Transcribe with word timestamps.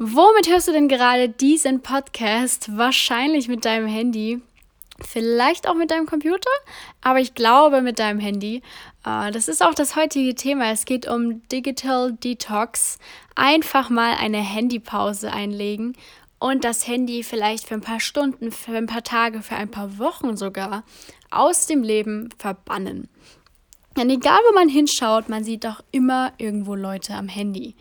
Womit 0.00 0.48
hörst 0.48 0.68
du 0.68 0.72
denn 0.72 0.86
gerade 0.86 1.28
diesen 1.28 1.82
Podcast? 1.82 2.76
Wahrscheinlich 2.76 3.48
mit 3.48 3.64
deinem 3.64 3.88
Handy. 3.88 4.40
Vielleicht 5.00 5.66
auch 5.68 5.74
mit 5.74 5.90
deinem 5.90 6.06
Computer, 6.06 6.50
aber 7.00 7.18
ich 7.18 7.34
glaube 7.34 7.82
mit 7.82 7.98
deinem 7.98 8.20
Handy. 8.20 8.62
Äh, 9.04 9.32
das 9.32 9.48
ist 9.48 9.60
auch 9.60 9.74
das 9.74 9.96
heutige 9.96 10.36
Thema. 10.36 10.70
Es 10.70 10.84
geht 10.84 11.08
um 11.08 11.42
Digital 11.48 12.12
Detox. 12.12 13.00
Einfach 13.34 13.90
mal 13.90 14.14
eine 14.14 14.38
Handypause 14.38 15.32
einlegen 15.32 15.96
und 16.38 16.62
das 16.62 16.86
Handy 16.86 17.24
vielleicht 17.24 17.66
für 17.66 17.74
ein 17.74 17.80
paar 17.80 17.98
Stunden, 17.98 18.52
für 18.52 18.76
ein 18.76 18.86
paar 18.86 19.02
Tage, 19.02 19.42
für 19.42 19.56
ein 19.56 19.70
paar 19.70 19.98
Wochen 19.98 20.36
sogar 20.36 20.84
aus 21.32 21.66
dem 21.66 21.82
Leben 21.82 22.28
verbannen. 22.38 23.08
Denn 23.96 24.10
egal, 24.10 24.38
wo 24.48 24.54
man 24.54 24.68
hinschaut, 24.68 25.28
man 25.28 25.42
sieht 25.42 25.64
doch 25.64 25.82
immer 25.90 26.32
irgendwo 26.38 26.76
Leute 26.76 27.14
am 27.14 27.26
Handy. 27.26 27.74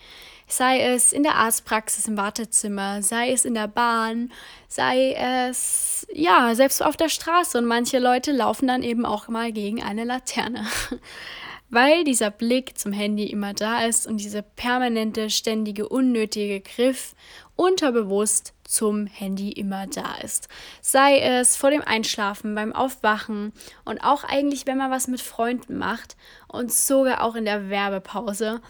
Sei 0.47 0.79
es 0.79 1.11
in 1.11 1.23
der 1.23 1.35
Arztpraxis 1.35 2.07
im 2.07 2.15
Wartezimmer, 2.15 3.01
sei 3.01 3.31
es 3.31 3.43
in 3.43 3.53
der 3.53 3.67
Bahn, 3.67 4.31
sei 4.69 5.11
es 5.13 6.07
ja 6.13 6.55
selbst 6.55 6.81
auf 6.81 6.95
der 6.95 7.09
Straße 7.09 7.57
und 7.57 7.65
manche 7.65 7.99
Leute 7.99 8.31
laufen 8.31 8.67
dann 8.67 8.81
eben 8.81 9.05
auch 9.05 9.27
mal 9.27 9.51
gegen 9.51 9.83
eine 9.83 10.05
Laterne. 10.05 10.65
Weil 11.69 12.05
dieser 12.05 12.31
Blick 12.31 12.77
zum 12.77 12.93
Handy 12.93 13.25
immer 13.25 13.53
da 13.53 13.85
ist 13.85 14.07
und 14.07 14.21
dieser 14.21 14.41
permanente, 14.41 15.29
ständige, 15.29 15.89
unnötige 15.89 16.61
Griff 16.61 17.13
unterbewusst 17.57 18.53
zum 18.63 19.07
Handy 19.07 19.51
immer 19.51 19.87
da 19.87 20.15
ist. 20.23 20.47
Sei 20.81 21.19
es 21.19 21.57
vor 21.57 21.71
dem 21.71 21.81
Einschlafen, 21.81 22.55
beim 22.55 22.73
Aufwachen 22.73 23.51
und 23.83 23.99
auch 23.99 24.23
eigentlich, 24.23 24.65
wenn 24.67 24.77
man 24.77 24.91
was 24.91 25.07
mit 25.07 25.21
Freunden 25.21 25.77
macht 25.77 26.15
und 26.47 26.71
sogar 26.71 27.23
auch 27.23 27.35
in 27.35 27.45
der 27.45 27.69
Werbepause 27.69 28.61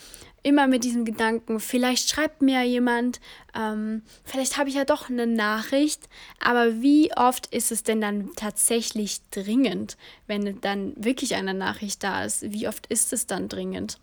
immer 0.44 0.68
mit 0.68 0.84
diesem 0.86 1.04
Gedanken, 1.04 1.60
vielleicht 1.60 2.10
schreibt 2.10 2.42
mir 2.42 2.64
jemand, 2.64 3.20
ähm, 3.54 4.04
vielleicht 4.24 4.58
habe 4.58 4.70
ich 4.70 4.76
ja 4.76 4.86
doch 4.86 5.10
eine 5.10 5.28
Nachricht, 5.28 6.08
aber 6.40 6.82
wie 6.82 7.12
oft 7.16 7.48
ist 7.48 7.72
es 7.72 7.84
denn 7.84 8.00
dann 8.00 8.32
tatsächlich 8.36 9.20
dringend, 9.32 9.98
wenn 10.26 10.62
dann 10.62 10.94
wirklich 10.96 11.36
eine 11.36 11.54
Nachricht 11.54 12.02
da 12.04 12.24
ist? 12.24 12.54
Wie 12.54 12.68
oft 12.68 12.88
ist 12.88 13.12
es 13.12 13.28
dann 13.28 13.50
dringend? 13.50 14.00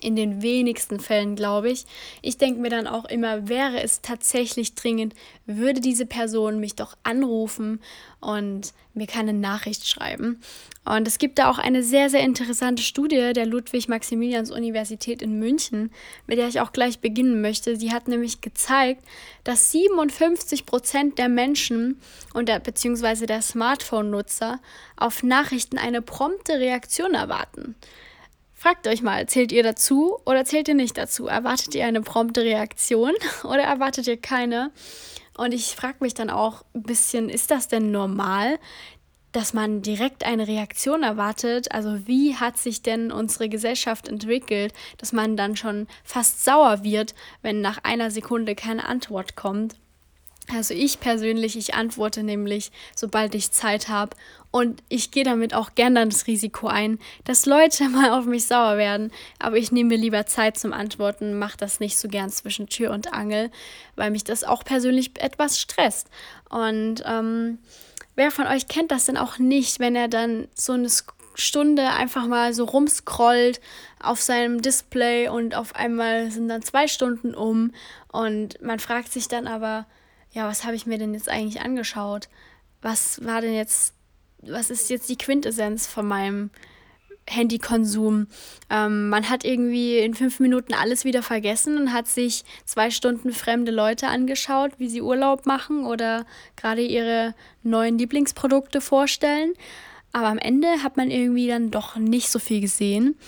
In 0.00 0.16
den 0.16 0.42
wenigsten 0.42 1.00
Fällen, 1.00 1.34
glaube 1.34 1.70
ich. 1.70 1.84
Ich 2.22 2.38
denke 2.38 2.60
mir 2.60 2.70
dann 2.70 2.86
auch 2.86 3.04
immer, 3.04 3.48
wäre 3.48 3.82
es 3.82 4.00
tatsächlich 4.00 4.74
dringend, 4.74 5.14
würde 5.46 5.80
diese 5.80 6.06
Person 6.06 6.60
mich 6.60 6.76
doch 6.76 6.96
anrufen 7.02 7.80
und 8.20 8.72
mir 8.94 9.06
keine 9.06 9.32
Nachricht 9.32 9.88
schreiben. 9.88 10.40
Und 10.84 11.06
es 11.06 11.18
gibt 11.18 11.38
da 11.38 11.50
auch 11.50 11.58
eine 11.58 11.82
sehr, 11.82 12.08
sehr 12.10 12.20
interessante 12.20 12.82
Studie 12.82 13.32
der 13.34 13.46
Ludwig-Maximilians-Universität 13.46 15.20
in 15.20 15.38
München, 15.38 15.90
mit 16.26 16.38
der 16.38 16.48
ich 16.48 16.60
auch 16.60 16.72
gleich 16.72 17.00
beginnen 17.00 17.40
möchte. 17.40 17.76
Sie 17.76 17.92
hat 17.92 18.08
nämlich 18.08 18.40
gezeigt, 18.40 19.04
dass 19.44 19.70
57 19.72 20.64
Prozent 20.64 21.18
der 21.18 21.28
Menschen 21.28 22.00
und 22.34 22.48
der, 22.48 22.58
beziehungsweise 22.60 23.26
der 23.26 23.42
Smartphone-Nutzer 23.42 24.60
auf 24.96 25.22
Nachrichten 25.22 25.78
eine 25.78 26.02
prompte 26.02 26.54
Reaktion 26.54 27.14
erwarten. 27.14 27.74
Fragt 28.60 28.88
euch 28.88 29.02
mal, 29.02 29.28
zählt 29.28 29.52
ihr 29.52 29.62
dazu 29.62 30.18
oder 30.26 30.44
zählt 30.44 30.66
ihr 30.66 30.74
nicht 30.74 30.98
dazu? 30.98 31.28
Erwartet 31.28 31.76
ihr 31.76 31.86
eine 31.86 32.00
prompte 32.00 32.42
Reaktion 32.42 33.12
oder 33.44 33.62
erwartet 33.62 34.08
ihr 34.08 34.20
keine? 34.20 34.72
Und 35.36 35.54
ich 35.54 35.76
frage 35.76 35.98
mich 36.00 36.12
dann 36.12 36.28
auch 36.28 36.64
ein 36.74 36.82
bisschen, 36.82 37.28
ist 37.28 37.52
das 37.52 37.68
denn 37.68 37.92
normal, 37.92 38.58
dass 39.30 39.54
man 39.54 39.80
direkt 39.80 40.24
eine 40.24 40.48
Reaktion 40.48 41.04
erwartet? 41.04 41.70
Also 41.70 42.08
wie 42.08 42.34
hat 42.34 42.58
sich 42.58 42.82
denn 42.82 43.12
unsere 43.12 43.48
Gesellschaft 43.48 44.08
entwickelt, 44.08 44.72
dass 44.96 45.12
man 45.12 45.36
dann 45.36 45.54
schon 45.54 45.86
fast 46.02 46.44
sauer 46.44 46.82
wird, 46.82 47.14
wenn 47.42 47.60
nach 47.60 47.84
einer 47.84 48.10
Sekunde 48.10 48.56
keine 48.56 48.88
Antwort 48.88 49.36
kommt? 49.36 49.76
Also 50.54 50.72
ich 50.72 50.98
persönlich, 51.00 51.56
ich 51.56 51.74
antworte 51.74 52.22
nämlich, 52.22 52.72
sobald 52.96 53.34
ich 53.34 53.52
Zeit 53.52 53.88
habe. 53.88 54.16
Und 54.50 54.82
ich 54.88 55.10
gehe 55.10 55.24
damit 55.24 55.52
auch 55.52 55.74
gerne 55.74 56.08
das 56.08 56.26
Risiko 56.26 56.68
ein, 56.68 56.98
dass 57.24 57.44
Leute 57.44 57.88
mal 57.90 58.10
auf 58.10 58.24
mich 58.24 58.46
sauer 58.46 58.78
werden. 58.78 59.12
Aber 59.38 59.56
ich 59.56 59.72
nehme 59.72 59.90
mir 59.90 59.98
lieber 59.98 60.24
Zeit 60.26 60.58
zum 60.58 60.72
Antworten, 60.72 61.38
mache 61.38 61.58
das 61.58 61.80
nicht 61.80 61.98
so 61.98 62.08
gern 62.08 62.30
zwischen 62.30 62.68
Tür 62.68 62.92
und 62.92 63.12
Angel, 63.12 63.50
weil 63.96 64.10
mich 64.10 64.24
das 64.24 64.44
auch 64.44 64.64
persönlich 64.64 65.20
etwas 65.20 65.60
stresst. 65.60 66.08
Und 66.48 67.02
ähm, 67.04 67.58
wer 68.16 68.30
von 68.30 68.46
euch 68.46 68.68
kennt 68.68 68.90
das 68.90 69.04
denn 69.04 69.18
auch 69.18 69.38
nicht, 69.38 69.80
wenn 69.80 69.94
er 69.94 70.08
dann 70.08 70.48
so 70.54 70.72
eine 70.72 70.88
Stunde 71.34 71.90
einfach 71.90 72.26
mal 72.26 72.54
so 72.54 72.64
rumscrollt 72.64 73.60
auf 74.00 74.20
seinem 74.20 74.62
Display 74.62 75.28
und 75.28 75.54
auf 75.54 75.74
einmal 75.76 76.30
sind 76.30 76.48
dann 76.48 76.62
zwei 76.62 76.88
Stunden 76.88 77.34
um 77.34 77.72
und 78.10 78.60
man 78.62 78.80
fragt 78.80 79.12
sich 79.12 79.28
dann 79.28 79.46
aber, 79.46 79.86
ja, 80.32 80.46
was 80.48 80.64
habe 80.64 80.76
ich 80.76 80.86
mir 80.86 80.98
denn 80.98 81.14
jetzt 81.14 81.28
eigentlich 81.28 81.62
angeschaut? 81.62 82.28
Was 82.82 83.24
war 83.24 83.40
denn 83.40 83.54
jetzt, 83.54 83.94
was 84.42 84.70
ist 84.70 84.90
jetzt 84.90 85.08
die 85.08 85.18
Quintessenz 85.18 85.86
von 85.86 86.06
meinem 86.06 86.50
Handykonsum? 87.28 88.26
Ähm, 88.70 89.08
man 89.08 89.28
hat 89.28 89.44
irgendwie 89.44 89.98
in 89.98 90.14
fünf 90.14 90.38
Minuten 90.40 90.74
alles 90.74 91.04
wieder 91.04 91.22
vergessen 91.22 91.78
und 91.78 91.92
hat 91.92 92.06
sich 92.06 92.44
zwei 92.64 92.90
Stunden 92.90 93.32
fremde 93.32 93.72
Leute 93.72 94.08
angeschaut, 94.08 94.72
wie 94.78 94.88
sie 94.88 95.02
Urlaub 95.02 95.46
machen 95.46 95.84
oder 95.84 96.26
gerade 96.56 96.82
ihre 96.82 97.34
neuen 97.62 97.98
Lieblingsprodukte 97.98 98.80
vorstellen. 98.80 99.54
Aber 100.12 100.28
am 100.28 100.38
Ende 100.38 100.82
hat 100.82 100.96
man 100.96 101.10
irgendwie 101.10 101.48
dann 101.48 101.70
doch 101.70 101.96
nicht 101.96 102.30
so 102.30 102.38
viel 102.38 102.60
gesehen. 102.60 103.18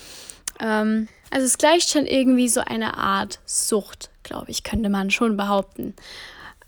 Ähm, 0.59 1.07
also 1.31 1.45
es 1.45 1.57
gleicht 1.57 1.89
schon 1.89 2.05
irgendwie 2.05 2.49
so 2.49 2.61
eine 2.61 2.97
Art 2.97 3.39
Sucht, 3.45 4.11
glaube 4.23 4.51
ich, 4.51 4.63
könnte 4.63 4.89
man 4.89 5.11
schon 5.11 5.37
behaupten 5.37 5.95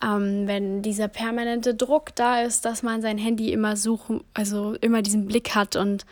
ähm, 0.03 0.47
wenn 0.47 0.81
dieser 0.81 1.07
permanente 1.07 1.73
Druck 1.73 2.15
da 2.15 2.41
ist, 2.41 2.65
dass 2.65 2.83
man 2.83 3.01
sein 3.01 3.17
Handy 3.17 3.51
immer 3.51 3.77
suchen, 3.77 4.23
also 4.33 4.73
immer 4.81 5.01
diesen 5.01 5.25
Blick 5.27 5.55
hat 5.55 5.75
und 5.75 6.05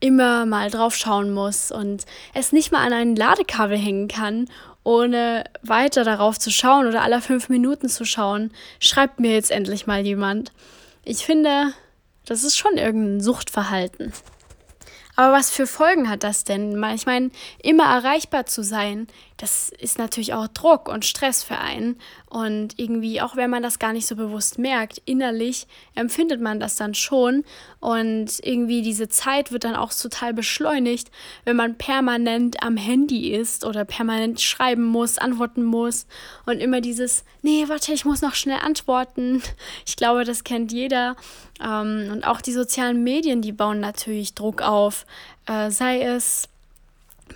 immer 0.00 0.46
mal 0.46 0.70
drauf 0.70 0.94
schauen 0.94 1.32
muss 1.32 1.70
und 1.72 2.06
es 2.34 2.52
nicht 2.52 2.72
mal 2.72 2.86
an 2.86 2.92
ein 2.92 3.16
Ladekabel 3.16 3.76
hängen 3.76 4.08
kann, 4.08 4.48
ohne 4.84 5.44
weiter 5.62 6.04
darauf 6.04 6.38
zu 6.38 6.50
schauen 6.50 6.86
oder 6.86 7.02
alle 7.02 7.20
fünf 7.20 7.48
Minuten 7.48 7.88
zu 7.88 8.04
schauen, 8.04 8.52
schreibt 8.80 9.20
mir 9.20 9.32
jetzt 9.32 9.50
endlich 9.50 9.86
mal 9.86 10.06
jemand. 10.06 10.52
Ich 11.04 11.26
finde, 11.26 11.72
das 12.24 12.44
ist 12.44 12.56
schon 12.56 12.76
irgendein 12.76 13.20
Suchtverhalten. 13.20 14.12
Aber 15.16 15.32
was 15.32 15.50
für 15.50 15.66
Folgen 15.66 16.08
hat 16.08 16.22
das 16.22 16.44
denn? 16.44 16.80
Ich 16.94 17.04
meine, 17.04 17.30
immer 17.60 17.84
erreichbar 17.84 18.46
zu 18.46 18.62
sein, 18.62 19.08
das 19.38 19.68
ist 19.68 19.98
natürlich 19.98 20.34
auch 20.34 20.48
Druck 20.48 20.88
und 20.88 21.04
Stress 21.04 21.44
für 21.44 21.58
einen. 21.58 21.96
Und 22.26 22.78
irgendwie, 22.78 23.20
auch 23.20 23.36
wenn 23.36 23.50
man 23.50 23.62
das 23.62 23.78
gar 23.78 23.92
nicht 23.92 24.06
so 24.06 24.16
bewusst 24.16 24.58
merkt, 24.58 25.00
innerlich 25.04 25.68
empfindet 25.94 26.40
man 26.40 26.58
das 26.58 26.74
dann 26.74 26.92
schon. 26.92 27.44
Und 27.78 28.40
irgendwie 28.42 28.82
diese 28.82 29.08
Zeit 29.08 29.52
wird 29.52 29.62
dann 29.62 29.76
auch 29.76 29.94
total 29.94 30.34
beschleunigt, 30.34 31.12
wenn 31.44 31.54
man 31.54 31.78
permanent 31.78 32.62
am 32.64 32.76
Handy 32.76 33.32
ist 33.32 33.64
oder 33.64 33.84
permanent 33.84 34.40
schreiben 34.40 34.84
muss, 34.84 35.18
antworten 35.18 35.64
muss. 35.64 36.06
Und 36.44 36.58
immer 36.58 36.80
dieses, 36.80 37.24
nee, 37.42 37.64
warte, 37.68 37.92
ich 37.92 38.04
muss 38.04 38.20
noch 38.20 38.34
schnell 38.34 38.58
antworten. 38.58 39.42
Ich 39.86 39.96
glaube, 39.96 40.24
das 40.24 40.44
kennt 40.44 40.72
jeder. 40.72 41.16
Ähm, 41.62 42.08
und 42.12 42.26
auch 42.26 42.40
die 42.40 42.52
sozialen 42.52 43.02
Medien, 43.04 43.42
die 43.42 43.52
bauen 43.52 43.80
natürlich 43.80 44.34
Druck 44.34 44.60
auf. 44.62 45.06
Äh, 45.46 45.70
sei 45.70 46.02
es 46.02 46.48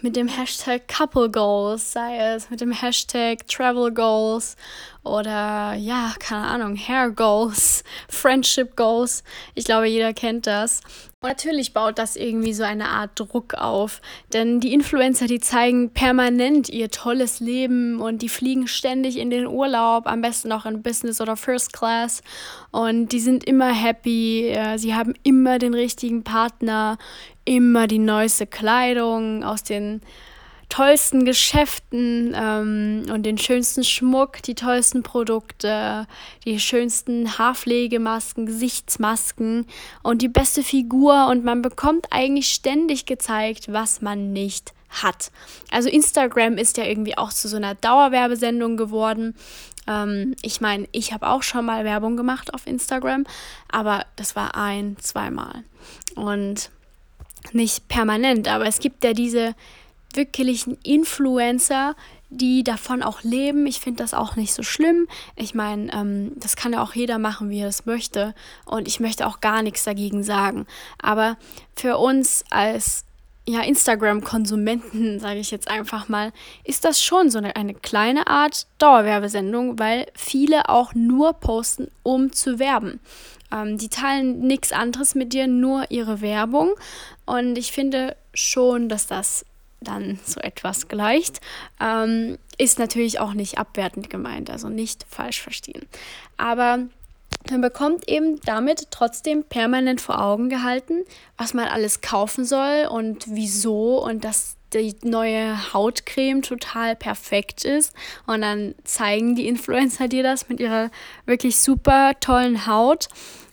mit 0.01 0.17
dem 0.17 0.29
Hashtag 0.29 0.89
Couple 0.89 1.31
Goals, 1.31 1.93
sei 1.93 2.17
es 2.19 2.51
mit 2.51 2.61
dem 2.61 2.73
Hashtag 2.73 3.47
Travel 3.47 3.93
Goals 3.93 4.57
oder 5.05 5.75
ja, 5.75 6.15
keine 6.21 6.47
Ahnung, 6.47 6.77
Hair 6.77 7.11
Goals, 7.11 7.83
Friendship 8.09 8.77
Goals. 8.77 9.25
Ich 9.55 9.65
glaube, 9.65 9.87
jeder 9.87 10.13
kennt 10.13 10.47
das. 10.47 10.81
Und 11.21 11.29
natürlich 11.29 11.73
baut 11.73 11.99
das 11.99 12.17
irgendwie 12.17 12.53
so 12.53 12.65
eine 12.65 12.89
Art 12.89 13.13
Druck 13.15 13.55
auf, 13.55 14.01
denn 14.33 14.59
die 14.59 14.75
Influencer, 14.75 15.27
die 15.27 15.39
zeigen 15.39 15.91
permanent 15.91 16.69
ihr 16.69 16.91
tolles 16.91 17.39
Leben 17.39 18.01
und 18.01 18.23
die 18.23 18.29
fliegen 18.29 18.67
ständig 18.67 19.17
in 19.19 19.31
den 19.31 19.47
Urlaub, 19.47 20.09
am 20.09 20.21
besten 20.21 20.51
auch 20.51 20.67
in 20.67 20.83
Business 20.83 21.21
oder 21.21 21.37
First 21.37 21.73
Class 21.73 22.23
und 22.73 23.11
die 23.13 23.21
sind 23.21 23.45
immer 23.45 23.73
happy, 23.73 24.53
sie 24.77 24.97
haben 24.97 25.15
immer 25.23 25.61
den 25.61 25.75
richtigen 25.75 26.25
Partner, 26.25 26.99
immer 27.45 27.87
die 27.87 28.01
neueste 28.01 28.49
Kleidung 28.49 29.45
aus 29.45 29.63
den 29.63 30.01
tollsten 30.73 31.27
Geschäften 31.27 32.35
ähm, 32.35 33.03
und 33.13 33.25
den 33.25 33.37
schönsten 33.37 33.85
Schmuck, 33.85 34.43
die 34.43 34.55
tollsten 34.55 35.03
Produkte, 35.03 36.07
die 36.47 36.59
schönsten 36.59 37.37
Haarpflegemasken, 37.37 38.47
Gesichtsmasken 38.47 39.67
und 40.03 40.23
die 40.23 40.29
beste 40.29 40.63
Figur 40.63 41.27
und 41.27 41.45
man 41.45 41.61
bekommt 41.61 42.07
eigentlich 42.11 42.49
ständig 42.49 43.05
gezeigt, 43.05 43.71
was 43.71 44.01
man 44.01 44.33
nicht 44.33 44.73
hat. 44.89 45.31
Also 45.71 45.91
Instagram 45.91 46.57
ist 46.57 46.79
ja 46.79 46.85
irgendwie 46.85 47.19
auch 47.19 47.35
zu 47.35 47.49
so 47.49 47.59
einer 47.59 47.75
Dauerwerbesendung 47.75 48.79
geworden. 48.79 49.35
Ähm, 49.87 50.35
ich 50.41 50.63
meine, 50.63 50.89
ich 50.93 51.13
habe 51.13 51.29
auch 51.29 51.43
schon 51.43 51.67
mal 51.67 51.85
Werbung 51.85 52.17
gemacht 52.17 52.55
auf 52.55 52.67
Instagram, 52.67 53.27
aber 53.71 54.07
das 54.17 54.37
war 54.37 54.57
ein, 54.57 54.97
zweimal 54.99 55.65
und 56.15 56.71
nicht 57.53 57.89
permanent. 57.89 58.49
Aber 58.49 58.65
es 58.67 58.79
gibt 58.79 59.05
ja 59.05 59.13
diese 59.13 59.55
wirklichen 60.17 60.79
Influencer, 60.83 61.95
die 62.31 62.65
davon 62.65 63.03
auch 63.03 63.23
leben. 63.23 63.67
Ich 63.67 63.81
finde 63.81 64.03
das 64.03 64.15
auch 64.15 64.37
nicht 64.37 64.55
so 64.55 64.63
schlimm. 64.63 65.07
Ich 65.37 65.55
meine, 65.55 65.93
ähm, 65.93 66.33
das 66.37 66.57
kann 66.57 66.73
ja 66.73 66.83
auch 66.83 66.95
jeder 66.95 67.19
machen, 67.19 67.51
wie 67.51 67.61
er 67.61 67.69
es 67.69 67.87
möchte. 67.87 68.35
Und 68.65 68.89
ich 68.89 69.01
möchte 69.01 69.27
auch 69.27 69.41
gar 69.41 69.63
nichts 69.63 69.85
dagegen 69.85 70.23
sagen. 70.23 70.67
Aber 71.01 71.37
für 71.75 71.99
uns 71.99 72.45
als 72.51 73.05
ja, 73.47 73.61
Instagram-Konsumenten, 73.63 75.19
sage 75.21 75.41
ich 75.41 75.51
jetzt 75.51 75.69
einfach 75.69 76.09
mal, 76.09 76.33
ist 76.65 76.85
das 76.85 77.03
schon 77.03 77.31
so 77.31 77.39
eine, 77.39 77.57
eine 77.57 77.75
kleine 77.75 78.27
Art 78.27 78.67
Dauerwerbesendung, 78.79 79.79
weil 79.79 80.07
viele 80.15 80.69
auch 80.69 80.95
nur 80.95 81.35
posten, 81.35 81.89
um 82.03 82.33
zu 82.33 82.59
werben. 82.59 83.01
Ähm, 83.53 83.79
die 83.79 83.89
teilen 83.89 84.41
nichts 84.41 84.73
anderes 84.73 85.15
mit 85.15 85.33
dir, 85.33 85.47
nur 85.47 85.91
ihre 85.91 86.21
Werbung. 86.21 86.71
Und 87.27 87.57
ich 87.59 87.73
finde 87.73 88.17
schon, 88.35 88.89
dass 88.89 89.07
das 89.07 89.45
dann 89.83 90.19
so 90.25 90.41
etwas 90.41 90.89
gleicht. 90.89 91.41
Ähm, 91.81 92.39
ist 92.59 92.79
natürlich 92.79 93.21
auch 93.21 93.35
nicht 93.35 93.59
abwertend 93.59 94.11
gemeint, 94.11 94.51
also 94.51 94.69
nicht 94.69 95.05
falsch 95.09 95.43
verstehen. 95.43 95.87
Aber 96.37 96.81
man 97.51 97.61
bekommt 97.61 98.09
eben 98.09 98.41
damit 98.41 98.91
trotzdem 98.91 99.45
permanent 99.45 100.01
vor 100.01 100.23
Augen 100.23 100.49
gehalten, 100.49 101.05
was 101.37 101.55
man 101.55 101.67
alles 101.67 102.01
kaufen 102.01 102.45
soll 102.45 102.87
und 102.91 103.25
wieso 103.29 104.03
und 104.05 104.25
dass 104.25 104.57
die 104.73 104.95
neue 105.03 105.73
Hautcreme 105.73 106.43
total 106.43 106.97
perfekt 106.97 107.65
ist. 107.65 107.93
Und 108.27 108.43
dann 108.43 108.75
zeigen 108.85 109.35
die 109.35 109.49
Influencer 109.49 110.09
dir 110.09 110.23
das 110.23 110.49
mit 110.49 110.61
ihrer 110.61 110.91
wirklich 111.27 111.59
super 111.59 112.13
tollen 112.21 112.67
Haut. 112.67 113.09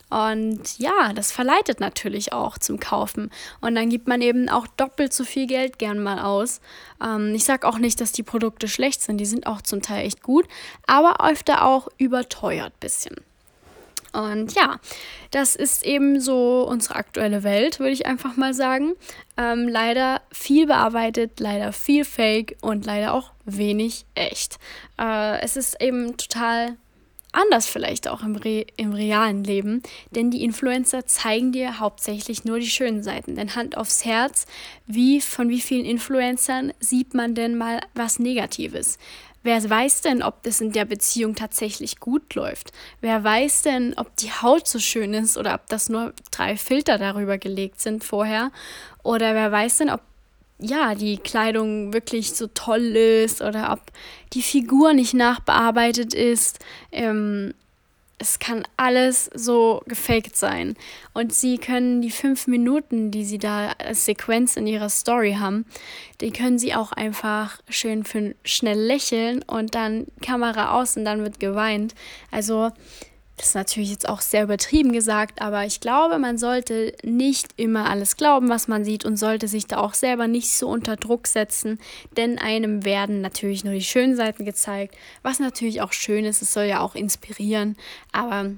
Und 0.10 0.80
ja, 0.80 1.14
das 1.14 1.32
verleitet 1.32 1.80
natürlich 1.80 2.34
auch 2.34 2.58
zum 2.58 2.80
Kaufen. 2.80 3.30
Und 3.62 3.76
dann 3.76 3.90
gibt 3.90 4.08
man 4.08 4.22
eben 4.22 4.50
auch 4.50 4.68
doppelt 4.68 5.14
so 5.14 5.24
viel 5.24 5.48
Geld 5.48 5.80
gern 5.80 6.02
mal 6.02 6.20
aus. 6.20 6.62
Ähm, 7.04 7.34
ich 7.36 7.44
sage 7.44 7.68
auch 7.68 7.78
nicht, 7.78 8.02
dass 8.02 8.12
die 8.12 8.24
Produkte 8.24 8.68
schlecht 8.68 9.02
sind, 9.02 9.18
die 9.18 9.26
sind 9.26 9.46
auch 9.46 9.62
zum 9.62 9.82
Teil 9.82 10.06
echt 10.06 10.24
gut, 10.24 10.48
aber 10.88 11.30
öfter 11.30 11.66
auch 11.66 11.88
überteuert 11.98 12.80
bisschen. 12.80 13.16
Und 14.12 14.56
ja, 14.56 14.80
das 15.32 15.56
ist 15.56 15.86
eben 15.86 16.20
so 16.20 16.68
unsere 16.68 16.96
aktuelle 16.96 17.44
Welt, 17.44 17.80
würde 17.80 17.92
ich 17.92 18.08
einfach 18.08 18.36
mal 18.36 18.54
sagen. 18.54 18.94
Ähm, 19.38 19.68
leider 19.68 20.22
viel 20.32 20.66
bearbeitet, 20.66 21.40
leider 21.40 21.72
viel 21.74 22.06
Fake 22.06 22.58
und 22.62 22.86
leider 22.86 23.14
auch 23.14 23.32
wenig 23.46 24.06
echt. 24.16 24.58
Äh, 25.00 25.40
es 25.42 25.56
ist 25.56 25.80
eben 25.82 26.18
total 26.18 26.78
anders 27.32 27.68
vielleicht 27.68 28.08
auch 28.08 28.24
im, 28.24 28.36
Re 28.36 28.66
im 28.78 28.94
realen 28.94 29.44
Leben, 29.44 29.84
denn 30.12 30.32
die 30.32 30.44
Influencer 30.44 31.06
zeigen 31.06 31.52
dir 31.52 31.80
hauptsächlich 31.80 32.46
nur 32.46 32.60
die 32.60 32.70
schönen 32.70 33.04
Seiten. 33.04 33.36
Denn 33.36 33.56
Hand 33.56 33.78
aufs 33.78 34.06
Herz, 34.06 34.46
wie 34.88 35.22
von 35.22 35.50
wie 35.50 35.62
vielen 35.62 35.86
Influencern 35.86 36.74
sieht 36.80 37.14
man 37.14 37.36
denn 37.36 37.58
mal 37.58 37.82
was 37.94 38.20
Negatives? 38.20 38.98
Wer 39.42 39.70
weiß 39.70 40.02
denn, 40.02 40.22
ob 40.22 40.44
das 40.44 40.60
in 40.60 40.74
der 40.74 40.84
Beziehung 40.84 41.34
tatsächlich 41.34 42.00
gut 42.00 42.36
läuft? 42.36 42.74
Wer 43.00 43.24
weiß 43.24 43.62
denn, 43.62 43.94
ob 43.96 44.14
die 44.18 44.32
Haut 44.32 44.68
so 44.68 44.80
schön 44.80 45.14
ist 45.14 45.38
oder 45.38 45.54
ob 45.54 45.68
das 45.68 45.88
nur 45.88 46.14
drei 46.30 46.58
Filter 46.58 46.98
darüber 46.98 47.38
gelegt 47.38 47.80
sind 47.80 48.04
vorher? 48.04 48.52
Oder 49.02 49.34
wer 49.36 49.50
weiß 49.50 49.78
denn, 49.78 49.90
ob 49.90 50.02
ja, 50.60 50.94
die 50.94 51.18
Kleidung 51.18 51.94
wirklich 51.94 52.34
so 52.34 52.48
toll 52.48 52.96
ist 52.96 53.42
oder 53.42 53.72
ob 53.72 53.82
die 54.34 54.42
Figur 54.42 54.94
nicht 54.94 55.14
nachbearbeitet 55.14 56.14
ist. 56.14 56.60
Ähm, 56.92 57.54
es 58.22 58.38
kann 58.38 58.68
alles 58.76 59.30
so 59.34 59.82
gefaked 59.88 60.36
sein. 60.36 60.76
Und 61.14 61.34
sie 61.34 61.58
können 61.58 62.02
die 62.02 62.12
fünf 62.12 62.48
Minuten, 62.48 63.12
die 63.12 63.24
sie 63.24 63.38
da 63.38 63.72
als 63.78 64.06
Sequenz 64.06 64.58
in 64.58 64.68
ihrer 64.68 64.90
Story 64.90 65.38
haben, 65.40 65.66
die 66.20 66.32
können 66.32 66.60
sie 66.60 66.76
auch 66.76 66.92
einfach 66.92 67.62
schön 67.70 68.04
für 68.04 68.36
schnell 68.44 68.80
lächeln 68.80 69.42
und 69.44 69.74
dann 69.74 70.08
Kamera 70.22 70.78
aus 70.78 70.98
und 70.98 71.06
dann 71.06 71.24
wird 71.24 71.40
geweint. 71.40 71.96
Also 72.30 72.72
das 73.40 73.50
ist 73.50 73.56
natürlich 73.56 73.90
jetzt 73.90 74.10
auch 74.10 74.20
sehr 74.20 74.44
übertrieben 74.44 74.92
gesagt, 74.92 75.42
aber 75.42 75.64
ich 75.64 75.80
glaube, 75.80 76.20
man 76.20 76.38
sollte 76.38 76.94
nicht 77.04 77.54
immer 77.56 77.90
alles 77.90 78.18
glauben, 78.18 78.50
was 78.50 78.68
man 78.68 78.84
sieht 78.84 79.06
und 79.06 79.16
sollte 79.16 79.48
sich 79.48 79.66
da 79.66 79.78
auch 79.78 79.94
selber 79.94 80.28
nicht 80.28 80.52
so 80.52 80.68
unter 80.68 80.98
Druck 80.98 81.26
setzen, 81.26 81.80
denn 82.18 82.38
einem 82.38 82.84
werden 82.84 83.22
natürlich 83.22 83.64
nur 83.64 83.74
die 83.74 83.82
schönen 83.82 84.18
Seiten 84.18 84.44
gezeigt, 84.44 84.94
was 85.22 85.40
natürlich 85.40 85.82
auch 85.82 85.94
schön 85.94 86.26
ist, 86.26 86.42
es 86.42 86.52
soll 86.52 86.66
ja 86.66 86.82
auch 86.82 86.96
inspirieren, 86.96 87.78
aber 88.12 88.52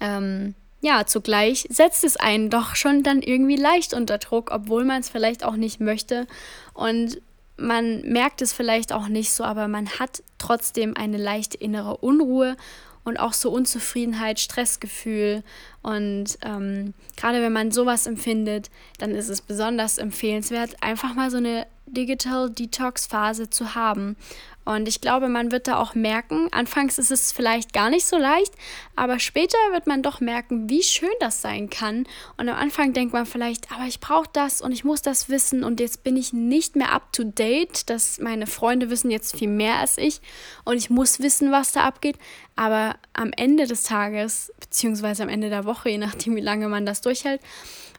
ähm, 0.00 0.56
ja, 0.80 1.06
zugleich 1.06 1.68
setzt 1.70 2.02
es 2.02 2.16
einen 2.16 2.50
doch 2.50 2.74
schon 2.74 3.04
dann 3.04 3.22
irgendwie 3.22 3.54
leicht 3.54 3.94
unter 3.94 4.18
Druck, 4.18 4.50
obwohl 4.50 4.84
man 4.84 5.02
es 5.02 5.10
vielleicht 5.10 5.44
auch 5.44 5.54
nicht 5.54 5.78
möchte 5.78 6.26
und 6.74 7.22
man 7.56 8.00
merkt 8.00 8.42
es 8.42 8.52
vielleicht 8.52 8.92
auch 8.92 9.06
nicht 9.06 9.30
so, 9.30 9.44
aber 9.44 9.68
man 9.68 9.88
hat 10.00 10.24
trotzdem 10.38 10.96
eine 10.96 11.18
leichte 11.18 11.56
innere 11.58 11.98
Unruhe 11.98 12.56
und 13.04 13.18
auch 13.18 13.32
so 13.32 13.50
Unzufriedenheit, 13.50 14.38
Stressgefühl. 14.40 15.42
Und 15.82 16.38
ähm, 16.42 16.94
gerade 17.16 17.42
wenn 17.42 17.52
man 17.52 17.70
sowas 17.70 18.06
empfindet, 18.06 18.70
dann 18.98 19.12
ist 19.12 19.28
es 19.28 19.40
besonders 19.40 19.98
empfehlenswert, 19.98 20.82
einfach 20.82 21.14
mal 21.14 21.30
so 21.30 21.38
eine 21.38 21.66
Digital 21.92 22.50
Detox 22.50 23.06
Phase 23.06 23.50
zu 23.50 23.74
haben 23.74 24.16
und 24.64 24.86
ich 24.86 25.00
glaube, 25.00 25.28
man 25.28 25.50
wird 25.50 25.66
da 25.66 25.78
auch 25.78 25.94
merken, 25.96 26.48
anfangs 26.52 26.98
ist 26.98 27.10
es 27.10 27.32
vielleicht 27.32 27.72
gar 27.72 27.90
nicht 27.90 28.06
so 28.06 28.16
leicht, 28.16 28.52
aber 28.94 29.18
später 29.18 29.56
wird 29.72 29.88
man 29.88 30.04
doch 30.04 30.20
merken, 30.20 30.68
wie 30.68 30.84
schön 30.84 31.10
das 31.18 31.42
sein 31.42 31.68
kann. 31.68 32.06
Und 32.36 32.48
am 32.48 32.56
Anfang 32.56 32.92
denkt 32.92 33.12
man 33.12 33.26
vielleicht, 33.26 33.72
aber 33.72 33.86
ich 33.86 33.98
brauche 33.98 34.28
das 34.32 34.60
und 34.60 34.70
ich 34.70 34.84
muss 34.84 35.02
das 35.02 35.28
wissen 35.28 35.64
und 35.64 35.80
jetzt 35.80 36.04
bin 36.04 36.16
ich 36.16 36.32
nicht 36.32 36.76
mehr 36.76 36.92
up 36.92 37.12
to 37.12 37.24
date, 37.24 37.90
dass 37.90 38.20
meine 38.20 38.46
Freunde 38.46 38.88
wissen 38.88 39.10
jetzt 39.10 39.36
viel 39.36 39.48
mehr 39.48 39.78
als 39.78 39.98
ich 39.98 40.20
und 40.64 40.76
ich 40.76 40.90
muss 40.90 41.18
wissen, 41.18 41.50
was 41.50 41.72
da 41.72 41.82
abgeht. 41.82 42.16
Aber 42.54 42.94
am 43.14 43.32
Ende 43.36 43.66
des 43.66 43.82
Tages, 43.82 44.52
beziehungsweise 44.60 45.24
am 45.24 45.28
Ende 45.28 45.50
der 45.50 45.64
Woche, 45.64 45.90
je 45.90 45.98
nachdem, 45.98 46.36
wie 46.36 46.40
lange 46.40 46.68
man 46.68 46.86
das 46.86 47.00
durchhält, 47.00 47.40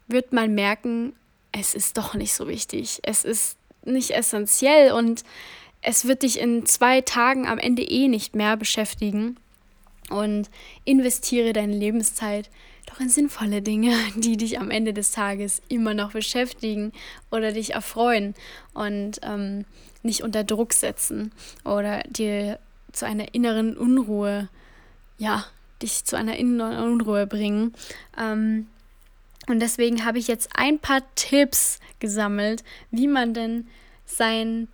wird 0.08 0.32
man 0.32 0.56
merken, 0.56 1.14
es 1.52 1.76
ist 1.76 1.98
doch 1.98 2.14
nicht 2.14 2.34
so 2.34 2.48
wichtig. 2.48 3.00
Es 3.04 3.26
ist 3.26 3.58
nicht 3.86 4.12
essentiell 4.12 4.92
und 4.92 5.24
es 5.82 6.08
wird 6.08 6.24
dich 6.24 6.40
in 6.40 6.66
zwei 6.66 7.02
Tagen 7.02 7.48
am 7.48 7.58
Ende 7.58 7.84
eh 7.84 8.08
nicht 8.08 8.36
mehr 8.36 8.58
beschäftigen. 8.58 9.38
Und 10.10 10.50
investiere 10.86 11.54
deine 11.54 11.74
Lebenszeit 11.74 12.50
doch 12.86 13.00
in 13.00 13.10
sinnvolle 13.10 13.62
Dinge, 13.62 13.94
die 14.16 14.38
dich 14.38 14.60
am 14.60 14.72
Ende 14.72 14.94
des 14.94 15.12
Tages 15.12 15.62
immer 15.70 15.94
noch 15.94 16.12
beschäftigen 16.12 16.92
oder 17.32 17.52
dich 17.52 17.74
erfreuen 17.74 18.36
und 18.74 19.20
ähm, 19.24 19.66
nicht 20.04 20.24
unter 20.24 20.44
Druck 20.44 20.74
setzen 20.74 21.32
oder 21.64 22.04
dir 22.04 22.60
zu 22.92 23.06
einer 23.06 23.34
inneren 23.34 23.78
Unruhe, 23.78 24.50
ja, 25.18 25.46
dich 25.82 26.06
zu 26.06 26.18
einer 26.18 26.38
inneren 26.38 26.92
Unruhe 26.92 27.26
bringen. 27.26 27.74
Ähm, 28.18 28.68
und 29.48 29.60
deswegen 29.60 30.06
habe 30.06 30.20
ich 30.20 30.28
jetzt 30.28 30.50
ein 30.56 30.80
paar 30.80 31.02
Tipps 31.16 31.80
gesammelt, 32.00 32.64
wie 32.92 33.08
man 33.08 33.34
denn 33.34 33.68
sein 34.06 34.68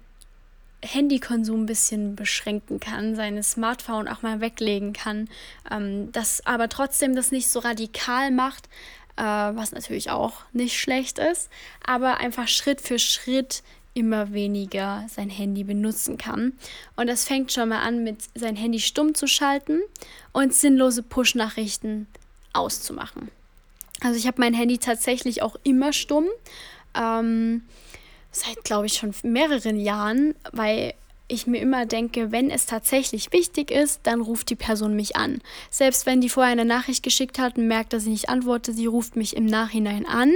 Handykonsum 0.84 1.64
ein 1.64 1.66
bisschen 1.66 2.16
beschränken 2.16 2.80
kann, 2.80 3.16
seine 3.16 3.44
Smartphone 3.44 4.08
auch 4.08 4.22
mal 4.22 4.40
weglegen 4.40 4.94
kann, 4.94 5.30
ähm, 5.70 6.12
das 6.12 6.46
aber 6.46 6.70
trotzdem 6.70 7.16
das 7.16 7.32
nicht 7.32 7.50
so 7.50 7.60
radikal 7.60 8.32
macht, 8.32 8.70
äh, 9.18 9.24
was 9.24 9.72
natürlich 9.72 10.10
auch 10.10 10.46
nicht 10.54 10.80
schlecht 10.80 11.20
ist, 11.20 11.50
aber 11.86 12.20
einfach 12.20 12.48
Schritt 12.48 12.82
für 12.82 13.00
Schritt 13.00 13.64
immer 13.94 14.32
weniger 14.32 15.06
sein 15.10 15.30
Handy 15.30 15.64
benutzen 15.64 16.18
kann. 16.18 16.54
Und 16.96 17.08
das 17.08 17.26
fängt 17.26 17.52
schon 17.52 17.70
mal 17.70 17.82
an 17.82 18.04
mit 18.04 18.24
sein 18.36 18.56
Handy 18.56 18.80
stumm 18.80 19.16
zu 19.16 19.28
schalten 19.28 19.82
und 20.32 20.54
sinnlose 20.54 21.04
Push-Nachrichten 21.04 22.08
auszumachen. 22.54 23.30
Also 24.02 24.18
ich 24.18 24.28
habe 24.28 24.40
mein 24.40 24.54
Handy 24.54 24.78
tatsächlich 24.78 25.42
auch 25.42 25.56
immer 25.64 25.94
stumm. 25.94 26.26
Ähm, 26.96 27.64
seit, 28.32 28.64
glaube 28.64 28.86
ich, 28.86 28.94
schon 28.94 29.14
mehreren 29.24 29.80
Jahren, 29.80 30.36
weil 30.52 30.94
ich 31.28 31.46
mir 31.46 31.62
immer 31.62 31.86
denke, 31.86 32.32
wenn 32.32 32.50
es 32.50 32.66
tatsächlich 32.66 33.32
wichtig 33.32 33.72
ist, 33.72 34.02
dann 34.04 34.22
ruft 34.22 34.50
die 34.50 34.56
Person 34.56 34.96
mich 34.96 35.16
an. 35.16 35.42
Selbst 35.70 36.06
wenn 36.06 36.22
die 36.22 36.30
vorher 36.30 36.52
eine 36.52 36.66
Nachricht 36.66 37.04
geschickt 37.04 37.38
hat 37.38 37.58
und 37.58 37.68
merkt, 37.68 37.94
dass 37.94 38.04
ich 38.04 38.10
nicht 38.10 38.30
antworte, 38.30 38.74
sie 38.74 38.88
ruft 38.88 39.16
mich 39.16 39.36
im 39.36 39.46
Nachhinein 39.46 40.06
an. 40.08 40.34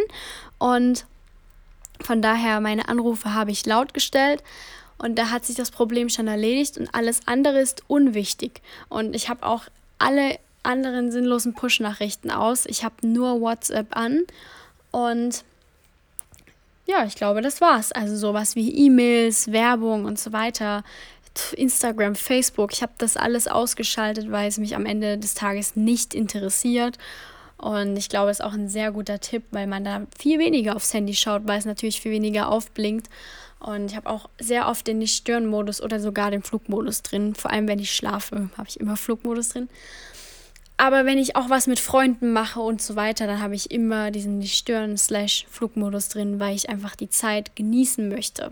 Und 0.59 1.05
von 1.99 2.21
daher, 2.21 2.59
meine 2.59 2.87
Anrufe 2.89 3.33
habe 3.33 3.51
ich 3.51 3.65
laut 3.65 3.93
gestellt. 3.93 4.43
Und 4.99 5.17
da 5.17 5.31
hat 5.31 5.45
sich 5.45 5.55
das 5.55 5.71
Problem 5.71 6.09
schon 6.09 6.27
erledigt 6.27 6.77
und 6.77 6.93
alles 6.93 7.21
andere 7.25 7.59
ist 7.59 7.83
unwichtig. 7.87 8.61
Und 8.87 9.15
ich 9.15 9.27
habe 9.27 9.45
auch 9.45 9.63
alle 9.97 10.37
anderen 10.63 11.11
sinnlosen 11.11 11.53
Push-Nachrichten 11.53 12.31
aus. 12.31 12.65
Ich 12.65 12.83
habe 12.83 12.95
nur 13.05 13.41
WhatsApp 13.41 13.95
an. 13.95 14.23
Und 14.91 15.43
ja, 16.85 17.05
ich 17.05 17.15
glaube, 17.15 17.41
das 17.41 17.61
war's. 17.61 17.91
Also 17.91 18.15
sowas 18.15 18.55
wie 18.55 18.85
E-Mails, 18.85 19.51
Werbung 19.51 20.05
und 20.05 20.19
so 20.19 20.33
weiter. 20.33 20.83
Instagram, 21.55 22.15
Facebook, 22.15 22.73
ich 22.73 22.83
habe 22.83 22.93
das 22.99 23.17
alles 23.17 23.47
ausgeschaltet, 23.47 24.29
weil 24.29 24.47
es 24.47 24.59
mich 24.59 24.75
am 24.75 24.85
Ende 24.85 25.17
des 25.17 25.33
Tages 25.33 25.75
nicht 25.75 26.13
interessiert. 26.13 26.99
Und 27.57 27.97
ich 27.97 28.09
glaube, 28.09 28.29
es 28.29 28.39
ist 28.39 28.45
auch 28.45 28.53
ein 28.53 28.67
sehr 28.67 28.91
guter 28.91 29.19
Tipp, 29.19 29.43
weil 29.51 29.67
man 29.67 29.83
da 29.83 30.05
viel 30.17 30.37
weniger 30.37 30.75
aufs 30.75 30.93
Handy 30.93 31.15
schaut, 31.15 31.47
weil 31.47 31.57
es 31.57 31.65
natürlich 31.65 32.01
viel 32.01 32.11
weniger 32.11 32.49
aufblinkt. 32.49 33.09
Und 33.59 33.89
ich 33.89 33.95
habe 33.95 34.09
auch 34.09 34.29
sehr 34.39 34.67
oft 34.67 34.85
den 34.85 34.97
Nicht-Stören-Modus 34.97 35.81
oder 35.81 35.99
sogar 35.99 36.29
den 36.29 36.43
Flugmodus 36.43 37.01
drin. 37.01 37.33
Vor 37.33 37.51
allem, 37.51 37.67
wenn 37.67 37.79
ich 37.79 37.95
schlafe, 37.95 38.49
habe 38.57 38.67
ich 38.67 38.79
immer 38.79 38.97
Flugmodus 38.97 39.49
drin. 39.49 39.69
Aber 40.77 41.05
wenn 41.05 41.17
ich 41.17 41.35
auch 41.35 41.49
was 41.49 41.67
mit 41.67 41.79
Freunden 41.79 42.33
mache 42.33 42.59
und 42.59 42.81
so 42.81 42.95
weiter, 42.95 43.27
dann 43.27 43.41
habe 43.41 43.55
ich 43.55 43.71
immer 43.71 44.11
diesen 44.11 44.39
Nicht-Stören-Flugmodus 44.39 46.09
drin, 46.09 46.39
weil 46.39 46.55
ich 46.55 46.69
einfach 46.69 46.95
die 46.95 47.09
Zeit 47.09 47.55
genießen 47.55 48.09
möchte. 48.09 48.51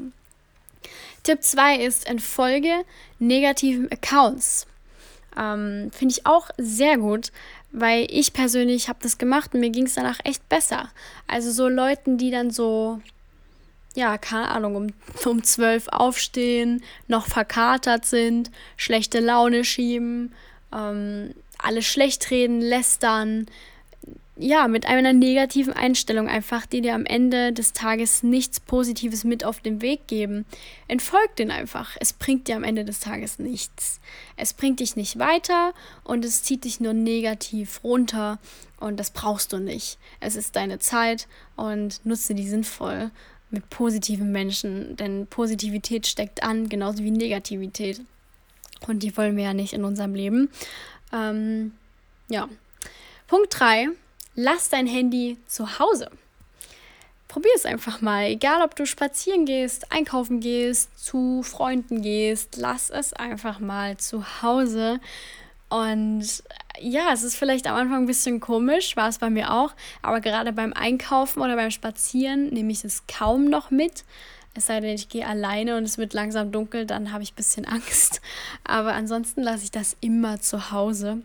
Tipp 1.24 1.44
2 1.44 1.78
ist, 1.84 2.08
entfolge 2.08 2.84
negativen 3.20 3.92
Accounts. 3.92 4.66
Ähm, 5.38 5.92
Finde 5.92 6.13
ich 6.13 6.25
auch 6.25 6.50
sehr 6.58 6.98
gut, 6.98 7.32
weil 7.72 8.08
ich 8.10 8.34
persönlich 8.34 8.90
habe 8.90 9.00
das 9.01 9.18
gemacht 9.18 9.54
und 9.54 9.60
mir 9.60 9.70
ging 9.70 9.86
es 9.86 9.94
danach 9.94 10.20
echt 10.24 10.48
besser. 10.50 10.90
Also 11.28 11.51
so 11.51 11.68
Leuten, 11.68 12.18
die 12.18 12.32
dann 12.32 12.51
so, 12.51 13.00
ja, 13.96 14.18
keine 14.18 14.50
Ahnung, 14.50 14.75
um, 14.75 14.88
um 15.25 15.44
12 15.44 15.88
aufstehen, 15.90 16.84
noch 17.08 17.28
verkatert 17.28 18.06
sind, 18.06 18.51
schlechte 18.78 19.20
Laune 19.20 19.63
schieben, 19.63 20.34
ähm, 20.74 21.34
alle 21.63 21.82
schlecht 21.82 22.32
reden, 22.32 22.62
lästern, 22.62 23.48
ja, 24.38 24.68
mit 24.68 24.88
einer 24.88 25.13
negativen 25.13 25.74
Einstellung 25.74 26.27
einfach, 26.27 26.65
die 26.65 26.82
dir 26.82 26.96
am 26.96 27.06
Ende 27.06 27.53
des 27.53 27.74
Tages 27.74 28.24
nichts 28.24 28.60
Positives 28.60 29.24
mit 29.24 29.44
auf 29.44 29.60
den 29.60 29.82
Weg 29.82 30.08
geben. 30.08 30.46
Entfolg 30.88 31.36
den 31.36 31.51
einfach. 31.51 31.96
Es 32.00 32.13
bringt 32.13 32.48
dir 32.48 32.56
am 32.56 32.63
Ende 32.63 32.84
des 32.84 33.01
Tages 33.01 33.38
nichts. 33.39 34.00
Es 34.38 34.53
bringt 34.53 34.80
dich 34.80 34.96
nicht 34.96 35.20
weiter 35.20 35.74
und 36.03 36.25
es 36.25 36.44
zieht 36.44 36.63
dich 36.63 36.80
nur 36.80 36.94
negativ 36.94 37.84
runter 37.84 38.39
und 38.80 39.00
das 39.00 39.12
brauchst 39.12 39.53
du 39.53 39.60
nicht. 39.60 40.00
Es 40.20 40.36
ist 40.36 40.56
deine 40.56 40.80
Zeit 40.80 41.27
und 41.56 42.03
nutze 42.03 42.34
die 42.34 42.48
sinnvoll 42.48 43.12
mit 43.51 43.70
positiven 43.70 44.32
Menschen, 44.32 44.96
denn 44.96 45.27
Positivität 45.27 46.08
steckt 46.08 46.41
an, 46.41 46.70
genauso 46.70 47.03
wie 47.03 47.12
Negativität. 47.12 48.01
Und 48.88 49.03
die 49.03 49.15
wollen 49.15 49.38
wir 49.38 49.44
ja 49.44 49.53
nicht 49.53 49.74
in 49.74 49.84
unserem 49.84 50.15
Leben. 50.15 50.50
Ähm, 51.13 51.74
ja. 52.30 52.48
Punkt 53.27 53.60
3 53.60 53.89
lass 54.36 54.70
dein 54.70 54.88
Handy 54.88 55.38
zu 55.48 55.80
Hause. 55.80 56.10
Probier 57.27 57.51
es 57.56 57.65
einfach 57.65 58.01
mal. 58.01 58.25
Egal, 58.25 58.62
ob 58.62 58.75
du 58.75 58.86
spazieren 58.86 59.46
gehst, 59.46 59.91
einkaufen 59.91 60.41
gehst, 60.41 61.00
zu 61.01 61.44
Freunden 61.44 62.01
gehst, 62.01 62.58
lass 62.58 62.89
es 62.89 63.13
einfach 63.13 63.60
mal 63.60 63.98
zu 63.98 64.41
Hause. 64.41 65.00
Und 65.70 66.44
ja, 66.82 67.13
es 67.13 67.24
ist 67.24 67.38
vielleicht 67.38 67.68
am 67.68 67.75
Anfang 67.75 68.03
ein 68.03 68.08
bisschen 68.08 68.41
komisch, 68.41 68.98
war 68.98 69.08
es 69.08 69.20
bei 69.20 69.30
mir 69.30 69.53
auch, 69.53 69.74
aber 70.01 70.20
gerade 70.20 70.51
beim 70.51 70.74
Einkaufen 70.74 71.41
oder 71.41 71.56
beim 71.56 71.72
Spazieren 71.72 72.50
nehme 72.50 72.74
ich 72.74 72.84
es 72.84 73.03
kaum 73.08 73.46
noch 73.46 73.72
mit. 73.72 74.03
Es 74.53 74.65
sei 74.65 74.81
denn, 74.81 74.96
ich 74.96 75.08
gehe 75.08 75.25
alleine 75.25 75.77
und 75.77 75.84
es 75.84 75.98
wird 75.98 76.13
langsam 76.13 76.51
dunkel, 76.51 76.86
dann 76.86 77.13
habe 77.13 77.24
ich 77.24 77.31
ein 77.31 77.36
bisschen 77.36 77.65
Angst. 77.65 78.22
Aber 78.63 78.93
ansonsten 78.93 79.41
lasse 79.41 79.63
ich 79.63 79.72
das 79.72 79.96
immer 80.01 80.41
zu 80.41 80.72
Hause. 80.72 81.22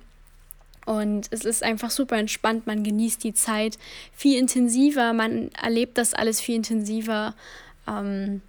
Und 0.84 1.26
es 1.32 1.44
ist 1.44 1.64
einfach 1.64 1.90
super 1.90 2.16
entspannt, 2.16 2.68
man 2.68 2.84
genießt 2.84 3.24
die 3.24 3.34
Zeit 3.34 3.76
viel 4.12 4.38
intensiver, 4.38 5.12
man 5.12 5.50
erlebt 5.60 5.98
das 5.98 6.14
alles 6.14 6.40
viel 6.40 6.54
intensiver. 6.54 7.34
Ähm, 7.88 8.40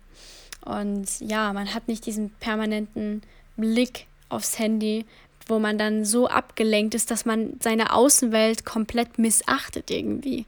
und 0.63 1.19
ja, 1.19 1.51
man 1.53 1.74
hat 1.74 1.88
nicht 1.88 2.05
diesen 2.05 2.29
permanenten 2.29 3.24
Blick 3.55 4.05
aufs 4.29 4.60
Handy, 4.60 5.05
wo 5.48 5.57
man 5.57 5.79
dann 5.79 6.05
so 6.05 6.27
abgelenkt 6.27 6.93
ist, 6.93 7.10
dass 7.10 7.25
man 7.25 7.53
seine 7.60 7.93
Außenwelt 7.93 8.65
komplett 8.65 9.17
missachtet 9.17 9.89
irgendwie. 9.89 10.46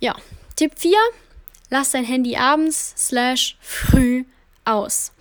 Ja, 0.00 0.16
Tipp 0.56 0.72
4, 0.76 0.96
lass 1.70 1.92
dein 1.92 2.04
Handy 2.04 2.36
abends 2.36 2.94
slash 2.96 3.56
früh 3.60 4.24
aus. 4.64 5.12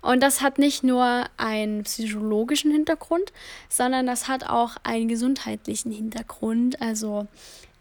Und 0.00 0.22
das 0.22 0.42
hat 0.42 0.58
nicht 0.58 0.84
nur 0.84 1.24
einen 1.38 1.84
psychologischen 1.84 2.70
Hintergrund, 2.70 3.32
sondern 3.70 4.06
das 4.06 4.28
hat 4.28 4.44
auch 4.44 4.76
einen 4.82 5.08
gesundheitlichen 5.08 5.90
Hintergrund. 5.90 6.80
Also 6.82 7.26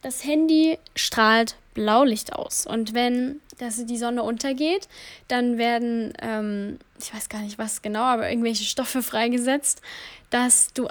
das 0.02 0.24
Handy 0.24 0.80
strahlt 0.96 1.58
Blaulicht 1.74 2.34
aus. 2.34 2.66
Und 2.66 2.94
wenn 2.94 3.42
das, 3.58 3.86
die 3.86 3.98
Sonne 3.98 4.24
untergeht, 4.24 4.88
dann 5.28 5.58
werden, 5.58 6.14
ähm, 6.22 6.80
ich 7.00 7.14
weiß 7.14 7.30
gar 7.30 7.42
nicht 7.42 7.58
was 7.58 7.82
genau, 7.82 8.04
aber 8.04 8.30
irgendwelche 8.30 8.64
Stoffe 8.64 9.04
freigesetzt, 9.04 9.82
dass 10.30 10.72
du 10.74 10.88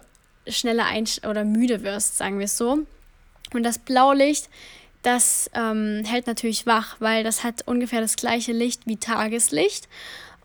schneller 0.46 0.86
ein 0.86 1.06
oder 1.28 1.44
müde 1.44 1.82
wirst, 1.82 2.18
sagen 2.18 2.38
wir 2.38 2.44
es 2.44 2.58
so. 2.58 2.80
Und 3.54 3.62
das 3.62 3.78
Blaulicht, 3.78 4.48
das 5.02 5.50
ähm, 5.54 6.02
hält 6.04 6.26
natürlich 6.26 6.66
wach, 6.66 6.96
weil 7.00 7.24
das 7.24 7.44
hat 7.44 7.66
ungefähr 7.66 8.00
das 8.00 8.16
gleiche 8.16 8.52
Licht 8.52 8.86
wie 8.86 8.96
Tageslicht 8.96 9.88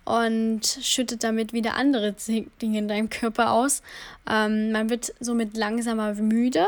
und 0.04 0.62
schüttet 0.82 1.24
damit 1.24 1.54
wieder 1.54 1.76
andere 1.76 2.16
Dinge 2.62 2.80
in 2.80 2.88
deinem 2.88 3.10
Körper 3.10 3.52
aus. 3.52 3.82
Ähm, 4.30 4.72
man 4.72 4.90
wird 4.90 5.14
somit 5.20 5.56
langsamer 5.56 6.14
müde 6.16 6.66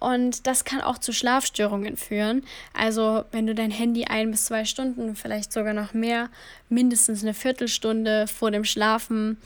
und 0.00 0.46
das 0.46 0.64
kann 0.64 0.82
auch 0.82 0.98
zu 0.98 1.12
Schlafstörungen 1.12 1.96
führen. 1.96 2.42
Also 2.74 3.24
wenn 3.32 3.46
du 3.46 3.54
dein 3.54 3.70
Handy 3.70 4.04
ein 4.04 4.30
bis 4.30 4.46
zwei 4.46 4.64
Stunden, 4.64 5.16
vielleicht 5.16 5.52
sogar 5.52 5.72
noch 5.72 5.94
mehr, 5.94 6.28
mindestens 6.68 7.22
eine 7.22 7.32
Viertelstunde 7.32 8.26
vor 8.26 8.50
dem 8.50 8.64
Schlafen 8.64 9.38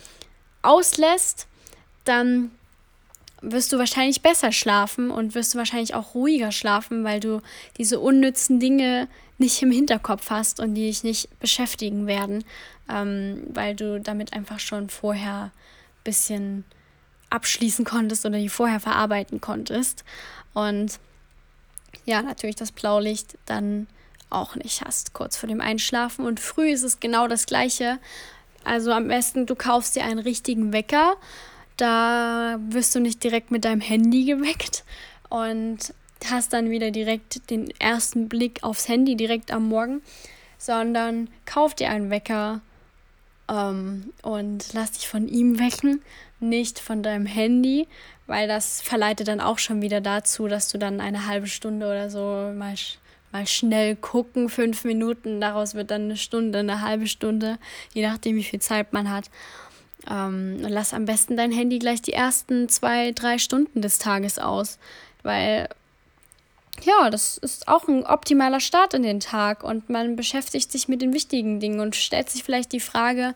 auslässt, 0.63 1.47
dann 2.05 2.51
wirst 3.41 3.73
du 3.73 3.79
wahrscheinlich 3.79 4.23
besser 4.23 4.53
schlafen 4.53 5.11
und 5.11 5.35
wirst 5.35 5.55
du 5.55 5.59
wahrscheinlich 5.59 5.95
auch 5.95 6.15
ruhiger 6.15 6.53
schlafen, 6.53 7.05
weil 7.05 7.21
du 7.21 7.41
diese 7.77 8.01
unnützen 8.01 8.61
Dinge 8.61 9.09
nicht 9.39 9.63
im 9.63 9.71
Hinterkopf 9.71 10.31
hast 10.31 10.61
und 10.61 10.75
die 10.75 10.87
dich 10.87 11.05
nicht 11.05 11.39
beschäftigen 11.39 12.07
werden, 12.07 12.45
ähm, 12.91 13.45
weil 13.49 13.77
du 13.77 14.01
damit 14.01 14.33
einfach 14.33 14.59
schon 14.59 14.89
vorher 14.89 15.45
ein 15.45 16.05
bisschen 16.05 16.65
abschließen 17.31 17.85
konntest 17.85 18.27
oder 18.27 18.39
die 18.39 18.49
vorher 18.49 18.81
verarbeiten 18.81 19.41
konntest. 19.41 20.05
Und 20.55 20.99
ja, 22.05 22.23
natürlich 22.23 22.57
das 22.57 22.73
Blaulicht 22.73 23.39
dann 23.47 23.87
auch 24.31 24.57
nicht 24.57 24.83
hast, 24.85 25.13
kurz 25.13 25.37
vor 25.37 25.49
dem 25.49 25.61
Einschlafen. 25.61 26.25
Und 26.25 26.41
früh 26.41 26.71
ist 26.71 26.83
es 26.83 27.01
genau 27.01 27.29
das 27.29 27.47
gleiche. 27.47 27.99
Also 28.65 28.93
am 28.93 29.09
besten, 29.09 29.47
du 29.47 29.55
kaufst 29.55 29.97
dir 29.97 30.05
einen 30.05 30.19
richtigen 30.19 30.73
Wecker. 30.73 31.17
Da 31.79 32.59
wirst 32.69 32.95
du 32.95 33.01
nicht 33.01 33.23
direkt 33.25 33.51
mit 33.51 33.65
deinem 33.65 33.81
Handy 33.81 34.25
geweckt 34.25 34.85
und 35.31 35.95
hast 36.27 36.53
dann 36.53 36.71
wieder 36.71 36.91
direkt 36.91 37.51
den 37.51 37.71
ersten 37.79 38.29
Blick 38.29 38.63
aufs 38.63 38.89
Handy 38.89 39.17
direkt 39.17 39.53
am 39.53 39.69
Morgen, 39.69 40.03
sondern 40.59 41.29
kauf 41.47 41.75
dir 41.75 41.91
einen 41.91 42.11
Wecker 42.11 42.61
ähm, 43.49 44.13
und 44.23 44.73
lass 44.73 44.93
dich 44.93 45.09
von 45.09 45.29
ihm 45.29 45.61
wecken, 45.61 46.03
nicht 46.41 46.81
von 46.81 47.05
deinem 47.05 47.27
Handy, 47.27 47.87
weil 48.27 48.49
das 48.49 48.83
verleitet 48.83 49.29
dann 49.29 49.41
auch 49.41 49.59
schon 49.59 49.81
wieder 49.81 50.01
dazu, 50.01 50.49
dass 50.49 50.69
du 50.71 50.79
dann 50.79 51.01
eine 51.01 51.27
halbe 51.29 51.47
Stunde 51.47 51.87
oder 51.87 52.11
so 52.11 52.19
mal, 52.57 52.75
mal 53.31 53.47
schnell 53.47 53.95
gucken, 53.95 54.49
fünf 54.49 54.85
Minuten, 54.85 55.41
daraus 55.41 55.75
wird 55.75 55.93
dann 55.93 56.03
eine 56.03 56.17
Stunde, 56.17 56.59
eine 56.59 56.81
halbe 56.83 57.07
Stunde, 57.07 57.59
je 57.95 58.05
nachdem, 58.05 58.35
wie 58.35 58.45
viel 58.45 58.61
Zeit 58.61 58.93
man 58.93 59.11
hat. 59.11 59.31
Ähm, 60.11 60.59
lass 60.61 60.95
am 60.95 61.05
besten 61.05 61.37
dein 61.37 61.53
Handy 61.53 61.79
gleich 61.79 62.03
die 62.03 62.13
ersten 62.13 62.69
zwei, 62.69 63.13
drei 63.13 63.39
Stunden 63.39 63.83
des 63.83 63.99
Tages 63.99 64.39
aus, 64.39 64.79
weil 65.23 65.69
ja, 66.83 67.11
das 67.11 67.39
ist 67.39 67.69
auch 67.69 67.89
ein 67.89 68.07
optimaler 68.07 68.61
Start 68.61 68.95
in 68.95 69.03
den 69.03 69.21
Tag 69.21 69.65
und 69.65 69.91
man 69.91 70.17
beschäftigt 70.17 70.71
sich 70.71 70.89
mit 70.89 71.03
den 71.03 71.13
wichtigen 71.13 71.61
Dingen 71.61 71.81
und 71.81 71.97
stellt 71.97 72.31
sich 72.31 72.45
vielleicht 72.45 72.73
die 72.73 72.81
Frage, 72.81 73.35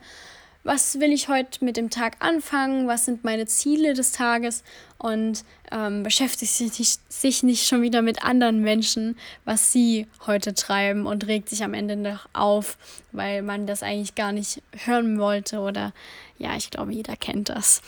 was 0.65 1.01
will 1.01 1.13
ich 1.13 1.29
heute 1.29 1.65
mit 1.65 1.77
dem 1.77 1.91
Tag 1.91 2.17
anfangen, 2.21 2.87
was 2.87 3.05
sind 3.05 3.25
meine 3.25 3.47
Ziele 3.47 3.95
des 3.95 4.13
Tages 4.13 4.63
und 4.99 5.45
ähm, 5.73 6.03
beschäftigt 6.03 6.53
sich 6.53 6.79
nicht, 6.79 7.13
sich 7.13 7.43
nicht 7.43 7.67
schon 7.67 7.83
wieder 7.83 8.03
mit 8.03 8.25
anderen 8.25 8.61
Menschen, 8.61 9.17
was 9.45 9.73
sie 9.73 10.07
heute 10.27 10.55
treiben 10.55 11.07
und 11.07 11.27
regt 11.27 11.49
sich 11.49 11.65
am 11.65 11.75
Ende 11.75 11.97
noch 11.97 12.29
auf, 12.33 12.79
weil 13.11 13.43
man 13.43 13.67
das 13.67 13.83
eigentlich 13.83 14.15
gar 14.15 14.33
nicht 14.33 14.63
hören 14.85 15.19
wollte 15.19 15.59
oder 15.61 15.93
ja, 16.39 16.57
ich 16.57 16.71
glaube, 16.71 16.93
jeder 16.93 17.17
kennt 17.17 17.49
das. 17.49 17.83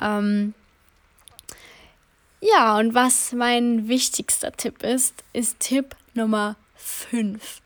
Ähm, 0.00 0.54
ja, 2.40 2.78
und 2.78 2.94
was 2.94 3.32
mein 3.32 3.88
wichtigster 3.88 4.52
Tipp 4.52 4.82
ist, 4.82 5.24
ist 5.32 5.60
Tipp 5.60 5.96
Nummer 6.14 6.56
5. 6.76 7.60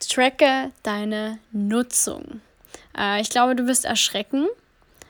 Tracke 0.00 0.70
deine 0.82 1.38
Nutzung. 1.52 2.40
Äh, 2.96 3.20
ich 3.20 3.30
glaube, 3.30 3.56
du 3.56 3.66
wirst 3.66 3.84
erschrecken. 3.84 4.46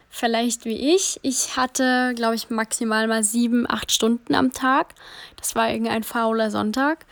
Vielleicht 0.09 0.64
wie 0.64 0.95
ich. 0.95 1.19
Ich 1.23 1.57
hatte, 1.57 2.14
glaube 2.16 2.37
ich, 2.37 2.49
maximal 2.49 3.07
mal 3.07 3.23
sieben, 3.23 3.69
acht 3.69 3.93
Stunden 3.93 4.35
am 4.35 4.52
Tag. 4.52 4.95
Das 5.37 5.55
war 5.55 5.69
irgendein 5.71 6.05
fauler 6.05 6.50
Sonntag. 6.50 7.05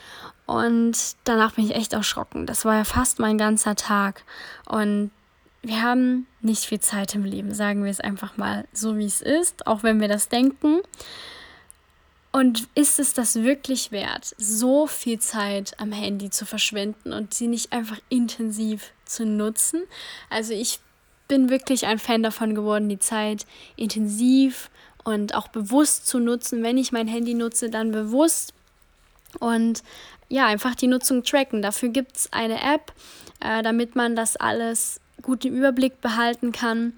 Und 0.46 0.96
danach 1.24 1.52
bin 1.52 1.66
ich 1.66 1.74
echt 1.74 1.92
erschrocken. 1.92 2.46
Das 2.46 2.64
war 2.64 2.76
ja 2.76 2.84
fast 2.84 3.18
mein 3.18 3.38
ganzer 3.38 3.76
Tag. 3.76 4.24
Und 4.66 5.10
wir 5.62 5.82
haben 5.82 6.26
nicht 6.40 6.64
viel 6.64 6.80
Zeit 6.80 7.14
im 7.14 7.24
Leben, 7.24 7.54
sagen 7.54 7.84
wir 7.84 7.90
es 7.90 8.00
einfach 8.00 8.36
mal 8.36 8.66
so, 8.72 8.98
wie 8.98 9.06
es 9.06 9.22
ist, 9.22 9.66
auch 9.66 9.82
wenn 9.82 10.00
wir 10.00 10.08
das 10.08 10.28
denken. 10.28 10.80
Und 12.32 12.68
ist 12.74 12.98
es 12.98 13.14
das 13.14 13.36
wirklich 13.36 13.92
wert, 13.92 14.34
so 14.38 14.86
viel 14.86 15.20
Zeit 15.20 15.78
am 15.78 15.92
Handy 15.92 16.30
zu 16.30 16.44
verschwenden 16.44 17.12
und 17.12 17.32
sie 17.32 17.46
nicht 17.46 17.72
einfach 17.72 17.98
intensiv 18.08 18.92
zu 19.14 19.24
nutzen? 19.24 19.82
Also 20.30 20.52
ich 20.52 20.80
bin 21.28 21.48
wirklich 21.48 21.86
ein 21.86 21.98
Fan 21.98 22.22
davon 22.22 22.54
geworden, 22.54 22.88
die 22.88 22.98
Zeit 22.98 23.46
intensiv 23.76 24.70
und 25.04 25.34
auch 25.34 25.48
bewusst 25.48 26.06
zu 26.06 26.18
nutzen. 26.18 26.62
Wenn 26.62 26.78
ich 26.78 26.92
mein 26.92 27.08
Handy 27.08 27.34
nutze, 27.34 27.70
dann 27.70 27.92
bewusst 27.92 28.54
und 29.40 29.82
ja, 30.28 30.46
einfach 30.46 30.74
die 30.74 30.86
Nutzung 30.86 31.22
tracken. 31.22 31.62
Dafür 31.62 31.90
gibt 31.90 32.16
es 32.16 32.32
eine 32.32 32.60
App, 32.62 32.92
äh, 33.40 33.62
damit 33.62 33.94
man 33.94 34.16
das 34.16 34.36
alles 34.36 35.00
gut 35.22 35.44
im 35.44 35.54
Überblick 35.54 36.00
behalten 36.00 36.52
kann. 36.52 36.94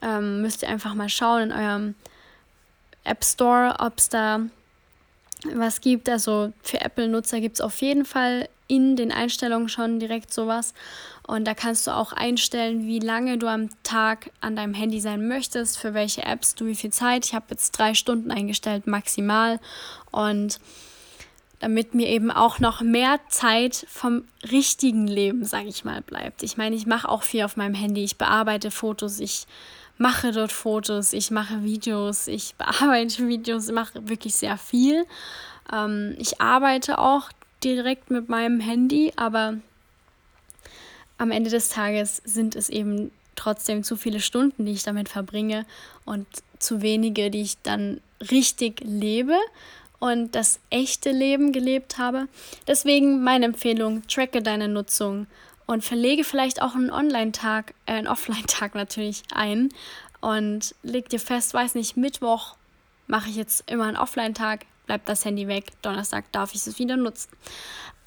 Ähm, 0.00 0.42
müsst 0.42 0.62
ihr 0.62 0.68
einfach 0.68 0.94
mal 0.94 1.08
schauen 1.08 1.44
in 1.44 1.52
eurem 1.52 1.94
App 3.04 3.24
Store, 3.24 3.76
ob 3.78 3.98
es 3.98 4.08
da 4.08 4.40
was 5.54 5.80
gibt. 5.80 6.08
Also 6.08 6.52
für 6.62 6.80
Apple-Nutzer 6.80 7.40
gibt 7.40 7.56
es 7.56 7.60
auf 7.60 7.80
jeden 7.80 8.04
Fall 8.04 8.48
in 8.66 8.96
den 8.96 9.12
Einstellungen 9.12 9.68
schon 9.68 9.98
direkt 9.98 10.32
sowas. 10.32 10.74
Und 11.26 11.46
da 11.46 11.54
kannst 11.54 11.86
du 11.86 11.90
auch 11.90 12.12
einstellen, 12.12 12.86
wie 12.86 13.00
lange 13.00 13.38
du 13.38 13.48
am 13.48 13.68
Tag 13.82 14.30
an 14.40 14.56
deinem 14.56 14.74
Handy 14.74 15.00
sein 15.00 15.26
möchtest, 15.26 15.78
für 15.78 15.94
welche 15.94 16.22
Apps 16.22 16.54
du 16.54 16.66
wie 16.66 16.74
viel 16.74 16.90
Zeit. 16.90 17.26
Ich 17.26 17.34
habe 17.34 17.46
jetzt 17.50 17.72
drei 17.72 17.94
Stunden 17.94 18.30
eingestellt, 18.30 18.86
maximal. 18.86 19.58
Und 20.10 20.58
damit 21.60 21.94
mir 21.94 22.08
eben 22.08 22.30
auch 22.30 22.60
noch 22.60 22.82
mehr 22.82 23.18
Zeit 23.28 23.84
vom 23.88 24.24
richtigen 24.50 25.06
Leben, 25.06 25.44
sage 25.44 25.68
ich 25.68 25.84
mal, 25.84 26.02
bleibt. 26.02 26.42
Ich 26.42 26.56
meine, 26.56 26.76
ich 26.76 26.86
mache 26.86 27.08
auch 27.08 27.22
viel 27.22 27.44
auf 27.44 27.56
meinem 27.56 27.74
Handy. 27.74 28.04
Ich 28.04 28.16
bearbeite 28.16 28.70
Fotos, 28.70 29.18
ich 29.18 29.46
mache 29.98 30.32
dort 30.32 30.52
Fotos, 30.52 31.12
ich 31.12 31.30
mache 31.30 31.64
Videos, 31.64 32.28
ich 32.28 32.54
bearbeite 32.54 33.26
Videos, 33.28 33.70
mache 33.70 34.08
wirklich 34.08 34.34
sehr 34.34 34.56
viel. 34.56 35.04
Ähm, 35.72 36.14
ich 36.18 36.40
arbeite 36.40 36.98
auch 36.98 37.30
direkt 37.62 38.10
mit 38.10 38.28
meinem 38.28 38.60
Handy, 38.60 39.12
aber 39.16 39.58
am 41.18 41.32
Ende 41.32 41.50
des 41.50 41.68
Tages 41.70 42.22
sind 42.24 42.54
es 42.54 42.68
eben 42.68 43.10
trotzdem 43.34 43.82
zu 43.82 43.96
viele 43.96 44.20
Stunden, 44.20 44.66
die 44.66 44.72
ich 44.72 44.84
damit 44.84 45.08
verbringe 45.08 45.66
und 46.04 46.26
zu 46.58 46.82
wenige, 46.82 47.30
die 47.30 47.42
ich 47.42 47.58
dann 47.62 48.00
richtig 48.30 48.80
lebe 48.84 49.36
und 49.98 50.34
das 50.34 50.60
echte 50.70 51.10
Leben 51.10 51.52
gelebt 51.52 51.98
habe. 51.98 52.28
Deswegen 52.66 53.22
meine 53.22 53.46
Empfehlung, 53.46 54.06
tracke 54.06 54.42
deine 54.42 54.68
Nutzung 54.68 55.26
und 55.68 55.84
verlege 55.84 56.24
vielleicht 56.24 56.62
auch 56.62 56.74
einen 56.74 56.90
Online-Tag, 56.90 57.74
äh, 57.86 57.92
einen 57.92 58.08
Offline-Tag 58.08 58.74
natürlich 58.74 59.22
ein 59.32 59.68
und 60.20 60.74
leg 60.82 61.08
dir 61.10 61.20
fest, 61.20 61.54
weiß 61.54 61.76
nicht, 61.76 61.96
Mittwoch 61.96 62.56
mache 63.06 63.28
ich 63.28 63.36
jetzt 63.36 63.70
immer 63.70 63.84
einen 63.84 63.96
Offline-Tag, 63.96 64.64
bleibt 64.86 65.08
das 65.08 65.24
Handy 65.24 65.46
weg, 65.46 65.66
Donnerstag 65.82 66.32
darf 66.32 66.54
ich 66.54 66.66
es 66.66 66.78
wieder 66.78 66.96
nutzen. 66.96 67.30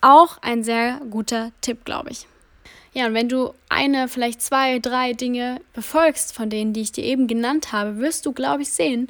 Auch 0.02 0.40
ein 0.42 0.64
sehr 0.64 1.00
guter 1.12 1.52
Tipp, 1.62 1.86
glaube 1.86 2.10
ich. 2.10 2.28
Ja, 2.94 3.06
und 3.06 3.14
wenn 3.14 3.30
du 3.30 3.54
eine, 3.70 4.08
vielleicht 4.08 4.42
zwei, 4.42 4.80
drei 4.80 5.14
Dinge 5.14 5.62
befolgst 5.74 6.34
von 6.34 6.50
denen, 6.50 6.74
die 6.74 6.82
ich 6.82 6.92
dir 6.92 7.04
eben 7.04 7.28
genannt 7.28 7.72
habe, 7.72 8.00
wirst 8.00 8.26
du, 8.26 8.34
glaube 8.34 8.64
ich, 8.64 8.74
sehen, 8.74 9.08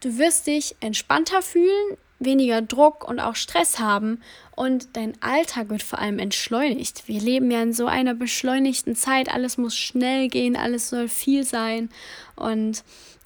du 0.00 0.18
wirst 0.18 0.46
dich 0.46 0.76
entspannter 0.80 1.40
fühlen, 1.40 1.96
weniger 2.18 2.62
Druck 2.62 3.08
und 3.08 3.20
auch 3.20 3.36
Stress 3.36 3.78
haben. 3.78 4.20
Und 4.54 4.96
dein 4.96 5.14
Alltag 5.20 5.68
wird 5.68 5.82
vor 5.82 5.98
allem 5.98 6.18
entschleunigt. 6.18 7.06
Wir 7.06 7.20
leben 7.20 7.50
ja 7.50 7.62
in 7.62 7.72
so 7.72 7.86
einer 7.86 8.14
beschleunigten 8.14 8.96
Zeit, 8.96 9.32
alles 9.32 9.58
muss 9.58 9.76
schnell 9.76 10.28
gehen, 10.28 10.56
alles 10.56 10.90
soll 10.90 11.08
viel 11.08 11.44
sein. 11.44 11.90
Und 12.34 12.82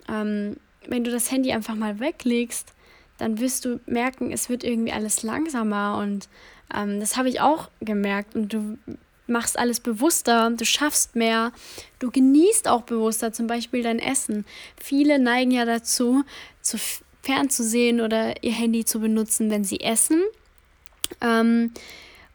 ähm, 0.09 0.57
wenn 0.87 1.05
du 1.05 1.11
das 1.11 1.31
Handy 1.31 1.53
einfach 1.53 1.75
mal 1.75 2.01
weglegst, 2.01 2.75
dann 3.19 3.39
wirst 3.39 3.65
du 3.65 3.81
merken, 3.87 4.33
es 4.33 4.49
wird 4.49 4.65
irgendwie 4.65 4.93
alles 4.93 5.23
langsamer. 5.23 5.99
Und 5.99 6.29
ähm, 6.75 7.01
das 7.01 7.17
habe 7.17 7.29
ich 7.29 7.41
auch 7.41 7.71
gemerkt. 7.81 8.35
Und 8.35 8.53
du 8.53 8.77
machst 9.27 9.59
alles 9.59 9.81
bewusster, 9.81 10.51
du 10.51 10.65
schaffst 10.65 11.17
mehr, 11.17 11.53
du 11.99 12.11
genießt 12.11 12.69
auch 12.69 12.83
bewusster 12.83 13.33
zum 13.33 13.47
Beispiel 13.47 13.83
dein 13.83 13.99
Essen. 13.99 14.45
Viele 14.77 15.19
neigen 15.19 15.51
ja 15.53 15.65
dazu, 15.65 16.25
zu 16.61 16.79
fernzusehen 17.23 18.01
oder 18.01 18.43
ihr 18.43 18.53
Handy 18.53 18.85
zu 18.85 19.01
benutzen, 19.01 19.51
wenn 19.51 19.65
sie 19.65 19.81
essen. 19.81 20.23
Ähm, 21.21 21.73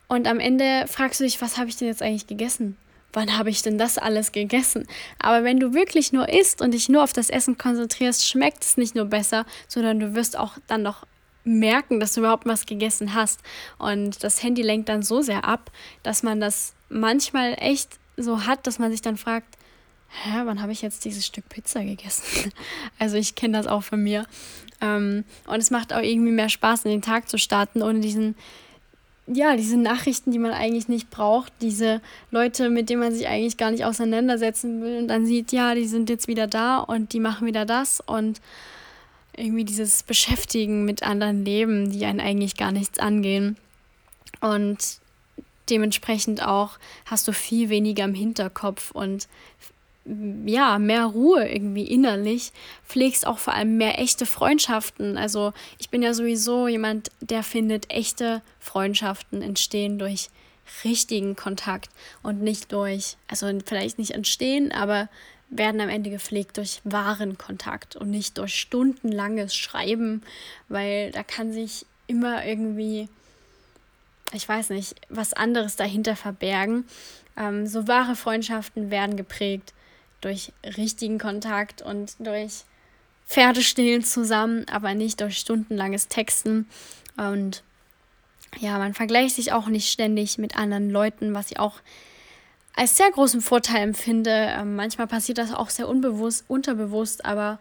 und 0.07 0.27
am 0.27 0.39
Ende 0.39 0.85
fragst 0.87 1.19
du 1.19 1.25
dich, 1.25 1.41
was 1.41 1.57
habe 1.57 1.69
ich 1.69 1.75
denn 1.75 1.87
jetzt 1.87 2.01
eigentlich 2.01 2.27
gegessen? 2.27 2.77
Wann 3.13 3.37
habe 3.37 3.49
ich 3.49 3.61
denn 3.61 3.77
das 3.77 3.97
alles 3.97 4.31
gegessen? 4.31 4.87
Aber 5.19 5.43
wenn 5.43 5.59
du 5.59 5.73
wirklich 5.73 6.13
nur 6.13 6.29
isst 6.29 6.61
und 6.61 6.71
dich 6.71 6.87
nur 6.87 7.03
auf 7.03 7.13
das 7.13 7.29
Essen 7.29 7.57
konzentrierst, 7.57 8.27
schmeckt 8.27 8.63
es 8.63 8.77
nicht 8.77 8.95
nur 8.95 9.05
besser, 9.05 9.45
sondern 9.67 9.99
du 9.99 10.15
wirst 10.15 10.37
auch 10.37 10.57
dann 10.67 10.83
noch 10.83 11.05
merken, 11.43 11.99
dass 11.99 12.13
du 12.13 12.21
überhaupt 12.21 12.45
was 12.45 12.65
gegessen 12.65 13.13
hast. 13.13 13.39
Und 13.77 14.23
das 14.23 14.43
Handy 14.43 14.61
lenkt 14.61 14.89
dann 14.89 15.01
so 15.01 15.21
sehr 15.21 15.45
ab, 15.45 15.71
dass 16.03 16.23
man 16.23 16.39
das 16.39 16.73
manchmal 16.89 17.55
echt 17.59 17.97
so 18.17 18.45
hat, 18.45 18.67
dass 18.67 18.79
man 18.79 18.91
sich 18.91 19.01
dann 19.01 19.17
fragt, 19.17 19.56
hä, 20.09 20.41
wann 20.45 20.61
habe 20.61 20.71
ich 20.71 20.81
jetzt 20.81 21.05
dieses 21.05 21.25
Stück 21.25 21.47
Pizza 21.49 21.83
gegessen? 21.83 22.51
Also 22.99 23.17
ich 23.17 23.35
kenne 23.35 23.57
das 23.57 23.67
auch 23.67 23.83
von 23.83 24.01
mir. 24.01 24.25
Ähm, 24.81 25.23
und 25.47 25.59
es 25.59 25.71
macht 25.71 25.93
auch 25.93 26.01
irgendwie 26.01 26.31
mehr 26.31 26.49
Spaß, 26.49 26.85
in 26.85 26.91
den 26.91 27.01
Tag 27.01 27.29
zu 27.29 27.37
starten, 27.37 27.81
ohne 27.81 27.99
diesen, 27.99 28.35
ja, 29.27 29.55
diese 29.55 29.77
Nachrichten, 29.77 30.31
die 30.31 30.39
man 30.39 30.51
eigentlich 30.51 30.87
nicht 30.87 31.09
braucht, 31.09 31.51
diese 31.61 32.01
Leute, 32.31 32.69
mit 32.69 32.89
denen 32.89 33.01
man 33.01 33.13
sich 33.13 33.27
eigentlich 33.27 33.57
gar 33.57 33.71
nicht 33.71 33.85
auseinandersetzen 33.85 34.81
will 34.81 34.99
und 34.99 35.07
dann 35.07 35.25
sieht, 35.25 35.51
ja, 35.51 35.75
die 35.75 35.87
sind 35.87 36.09
jetzt 36.09 36.27
wieder 36.27 36.47
da 36.47 36.79
und 36.79 37.13
die 37.13 37.19
machen 37.19 37.47
wieder 37.47 37.65
das 37.65 38.01
und 38.05 38.41
irgendwie 39.35 39.65
dieses 39.65 40.03
Beschäftigen 40.03 40.85
mit 40.85 41.03
anderen 41.03 41.45
Leben, 41.45 41.91
die 41.91 42.05
einen 42.05 42.19
eigentlich 42.19 42.57
gar 42.57 42.71
nichts 42.71 42.99
angehen. 42.99 43.55
Und 44.41 44.99
dementsprechend 45.69 46.43
auch 46.43 46.79
hast 47.05 47.27
du 47.27 47.33
viel 47.33 47.69
weniger 47.69 48.03
im 48.05 48.13
Hinterkopf 48.13 48.91
und 48.91 49.27
ja, 50.45 50.79
mehr 50.79 51.05
Ruhe 51.05 51.47
irgendwie 51.47 51.83
innerlich, 51.83 52.51
pflegst 52.85 53.27
auch 53.27 53.39
vor 53.39 53.53
allem 53.53 53.77
mehr 53.77 53.99
echte 53.99 54.25
Freundschaften. 54.25 55.17
Also 55.17 55.53
ich 55.79 55.89
bin 55.89 56.01
ja 56.01 56.13
sowieso 56.13 56.67
jemand, 56.67 57.11
der 57.19 57.43
findet, 57.43 57.91
echte 57.91 58.41
Freundschaften 58.59 59.41
entstehen 59.41 59.99
durch 59.99 60.29
richtigen 60.83 61.35
Kontakt 61.35 61.89
und 62.23 62.41
nicht 62.41 62.71
durch, 62.71 63.17
also 63.27 63.49
vielleicht 63.65 63.99
nicht 63.99 64.11
entstehen, 64.11 64.71
aber 64.71 65.09
werden 65.49 65.79
am 65.79 65.89
Ende 65.89 66.09
gepflegt 66.09 66.57
durch 66.57 66.81
wahren 66.83 67.37
Kontakt 67.37 67.95
und 67.95 68.09
nicht 68.09 68.37
durch 68.37 68.55
stundenlanges 68.59 69.55
Schreiben, 69.55 70.21
weil 70.67 71.11
da 71.11 71.23
kann 71.23 71.53
sich 71.53 71.85
immer 72.05 72.45
irgendwie, 72.45 73.07
ich 74.33 74.47
weiß 74.47 74.71
nicht, 74.71 74.95
was 75.09 75.33
anderes 75.33 75.77
dahinter 75.77 76.17
verbergen. 76.17 76.85
Ähm, 77.37 77.65
so 77.65 77.87
wahre 77.87 78.15
Freundschaften 78.15 78.91
werden 78.91 79.15
geprägt 79.15 79.73
durch 80.27 80.51
richtigen 80.75 81.19
Kontakt 81.19 81.81
und 81.81 82.15
durch 82.19 82.65
Pferdestillen 83.27 84.03
zusammen, 84.03 84.65
aber 84.69 84.93
nicht 84.93 85.21
durch 85.21 85.37
stundenlanges 85.37 86.09
Texten. 86.09 86.67
Und 87.15 87.63
ja, 88.59 88.77
man 88.77 88.93
vergleicht 88.93 89.35
sich 89.35 89.53
auch 89.53 89.67
nicht 89.67 89.89
ständig 89.89 90.37
mit 90.37 90.57
anderen 90.57 90.89
Leuten, 90.89 91.33
was 91.33 91.51
ich 91.51 91.59
auch 91.59 91.79
als 92.75 92.97
sehr 92.97 93.09
großen 93.09 93.39
Vorteil 93.39 93.83
empfinde. 93.83 94.31
Ähm, 94.31 94.75
manchmal 94.75 95.07
passiert 95.07 95.37
das 95.37 95.53
auch 95.53 95.69
sehr 95.69 95.87
unbewusst, 95.87 96.43
unterbewusst, 96.49 97.23
aber 97.23 97.57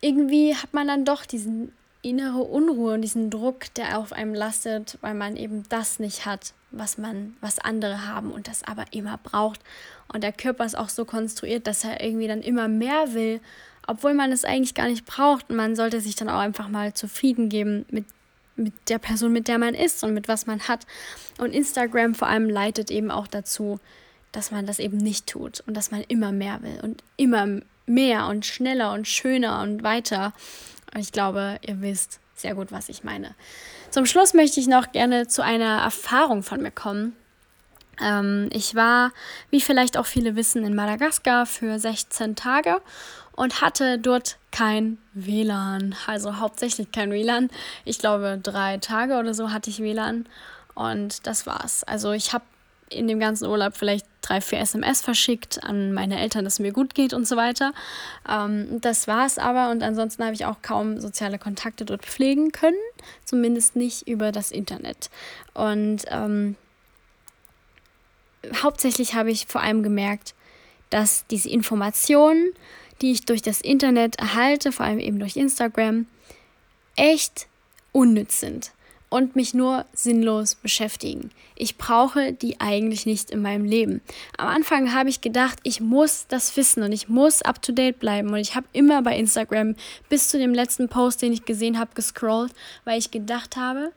irgendwie 0.00 0.54
hat 0.54 0.72
man 0.74 0.86
dann 0.86 1.04
doch 1.04 1.26
diesen 1.26 1.72
innere 2.02 2.42
Unruhe 2.42 2.94
und 2.94 3.02
diesen 3.02 3.30
Druck, 3.30 3.74
der 3.74 3.98
auf 3.98 4.12
einem 4.12 4.32
lastet, 4.32 4.96
weil 5.00 5.14
man 5.14 5.36
eben 5.36 5.64
das 5.68 5.98
nicht 5.98 6.24
hat, 6.24 6.52
was 6.78 6.98
man, 6.98 7.36
was 7.40 7.58
andere 7.58 8.06
haben 8.06 8.30
und 8.30 8.48
das 8.48 8.62
aber 8.62 8.84
immer 8.90 9.18
braucht. 9.22 9.60
Und 10.12 10.22
der 10.22 10.32
Körper 10.32 10.64
ist 10.64 10.76
auch 10.76 10.88
so 10.88 11.04
konstruiert, 11.04 11.66
dass 11.66 11.84
er 11.84 12.02
irgendwie 12.02 12.28
dann 12.28 12.42
immer 12.42 12.68
mehr 12.68 13.14
will, 13.14 13.40
obwohl 13.86 14.14
man 14.14 14.32
es 14.32 14.44
eigentlich 14.44 14.74
gar 14.74 14.88
nicht 14.88 15.04
braucht. 15.04 15.50
Und 15.50 15.56
man 15.56 15.76
sollte 15.76 16.00
sich 16.00 16.16
dann 16.16 16.28
auch 16.28 16.38
einfach 16.38 16.68
mal 16.68 16.94
zufrieden 16.94 17.48
geben 17.48 17.86
mit, 17.90 18.04
mit 18.56 18.72
der 18.88 18.98
Person, 18.98 19.32
mit 19.32 19.48
der 19.48 19.58
man 19.58 19.74
ist 19.74 20.02
und 20.04 20.14
mit 20.14 20.28
was 20.28 20.46
man 20.46 20.60
hat. 20.60 20.86
Und 21.38 21.52
Instagram 21.52 22.14
vor 22.14 22.28
allem 22.28 22.48
leitet 22.48 22.90
eben 22.90 23.10
auch 23.10 23.26
dazu, 23.26 23.80
dass 24.32 24.50
man 24.50 24.66
das 24.66 24.78
eben 24.78 24.98
nicht 24.98 25.26
tut 25.26 25.60
und 25.66 25.76
dass 25.76 25.90
man 25.90 26.02
immer 26.08 26.32
mehr 26.32 26.62
will 26.62 26.78
und 26.82 27.02
immer 27.16 27.60
mehr 27.86 28.26
und 28.26 28.44
schneller 28.44 28.92
und 28.92 29.08
schöner 29.08 29.62
und 29.62 29.82
weiter. 29.82 30.32
Ich 30.98 31.12
glaube, 31.12 31.58
ihr 31.66 31.80
wisst 31.80 32.20
sehr 32.36 32.54
gut, 32.54 32.72
was 32.72 32.88
ich 32.88 33.04
meine. 33.04 33.34
Zum 33.90 34.06
Schluss 34.06 34.34
möchte 34.34 34.60
ich 34.60 34.66
noch 34.66 34.92
gerne 34.92 35.26
zu 35.26 35.42
einer 35.42 35.80
Erfahrung 35.82 36.42
von 36.42 36.62
mir 36.62 36.70
kommen. 36.70 37.16
Ähm, 38.00 38.48
ich 38.52 38.74
war, 38.74 39.12
wie 39.50 39.60
vielleicht 39.60 39.96
auch 39.96 40.06
viele 40.06 40.36
wissen, 40.36 40.64
in 40.64 40.74
Madagaskar 40.74 41.46
für 41.46 41.78
16 41.78 42.36
Tage 42.36 42.80
und 43.32 43.60
hatte 43.60 43.98
dort 43.98 44.36
kein 44.50 44.98
WLAN. 45.14 45.94
Also 46.06 46.38
hauptsächlich 46.38 46.92
kein 46.92 47.10
WLAN. 47.10 47.50
Ich 47.84 47.98
glaube, 47.98 48.38
drei 48.42 48.78
Tage 48.78 49.16
oder 49.16 49.34
so 49.34 49.52
hatte 49.52 49.70
ich 49.70 49.80
WLAN 49.80 50.26
und 50.74 51.26
das 51.26 51.46
war's. 51.46 51.84
Also 51.84 52.12
ich 52.12 52.32
habe 52.32 52.44
in 52.88 53.08
dem 53.08 53.18
ganzen 53.18 53.46
Urlaub 53.46 53.76
vielleicht 53.76 54.06
drei, 54.26 54.40
vier 54.40 54.60
SMS 54.60 55.00
verschickt 55.00 55.62
an 55.62 55.92
meine 55.92 56.20
Eltern, 56.20 56.44
dass 56.44 56.54
es 56.54 56.58
mir 56.58 56.72
gut 56.72 56.94
geht 56.94 57.12
und 57.12 57.26
so 57.26 57.36
weiter. 57.36 57.72
Ähm, 58.28 58.80
das 58.80 59.06
war 59.08 59.26
es 59.26 59.38
aber 59.38 59.70
und 59.70 59.82
ansonsten 59.82 60.24
habe 60.24 60.34
ich 60.34 60.44
auch 60.44 60.62
kaum 60.62 61.00
soziale 61.00 61.38
Kontakte 61.38 61.84
dort 61.84 62.04
pflegen 62.04 62.52
können, 62.52 62.76
zumindest 63.24 63.76
nicht 63.76 64.08
über 64.08 64.32
das 64.32 64.50
Internet. 64.50 65.10
Und 65.54 66.04
ähm, 66.10 66.56
hauptsächlich 68.62 69.14
habe 69.14 69.30
ich 69.30 69.46
vor 69.46 69.62
allem 69.62 69.82
gemerkt, 69.82 70.34
dass 70.90 71.26
diese 71.26 71.48
Informationen, 71.48 72.50
die 73.02 73.12
ich 73.12 73.24
durch 73.24 73.42
das 73.42 73.60
Internet 73.60 74.18
erhalte, 74.18 74.72
vor 74.72 74.86
allem 74.86 74.98
eben 74.98 75.18
durch 75.18 75.36
Instagram, 75.36 76.06
echt 76.96 77.46
unnütz 77.92 78.40
sind 78.40 78.72
und 79.08 79.36
mich 79.36 79.54
nur 79.54 79.84
sinnlos 79.92 80.54
beschäftigen. 80.56 81.30
Ich 81.54 81.78
brauche 81.78 82.32
die 82.32 82.60
eigentlich 82.60 83.06
nicht 83.06 83.30
in 83.30 83.40
meinem 83.40 83.64
Leben. 83.64 84.00
Am 84.36 84.48
Anfang 84.48 84.92
habe 84.92 85.08
ich 85.08 85.20
gedacht, 85.20 85.58
ich 85.62 85.80
muss 85.80 86.26
das 86.26 86.56
wissen 86.56 86.82
und 86.82 86.92
ich 86.92 87.08
muss 87.08 87.42
up-to-date 87.42 87.98
bleiben. 87.98 88.28
Und 88.28 88.38
ich 88.38 88.56
habe 88.56 88.66
immer 88.72 89.02
bei 89.02 89.16
Instagram 89.16 89.76
bis 90.08 90.28
zu 90.28 90.38
dem 90.38 90.52
letzten 90.52 90.88
Post, 90.88 91.22
den 91.22 91.32
ich 91.32 91.44
gesehen 91.44 91.78
habe, 91.78 91.92
gescrollt, 91.94 92.52
weil 92.84 92.98
ich 92.98 93.10
gedacht 93.10 93.56
habe, 93.56 93.92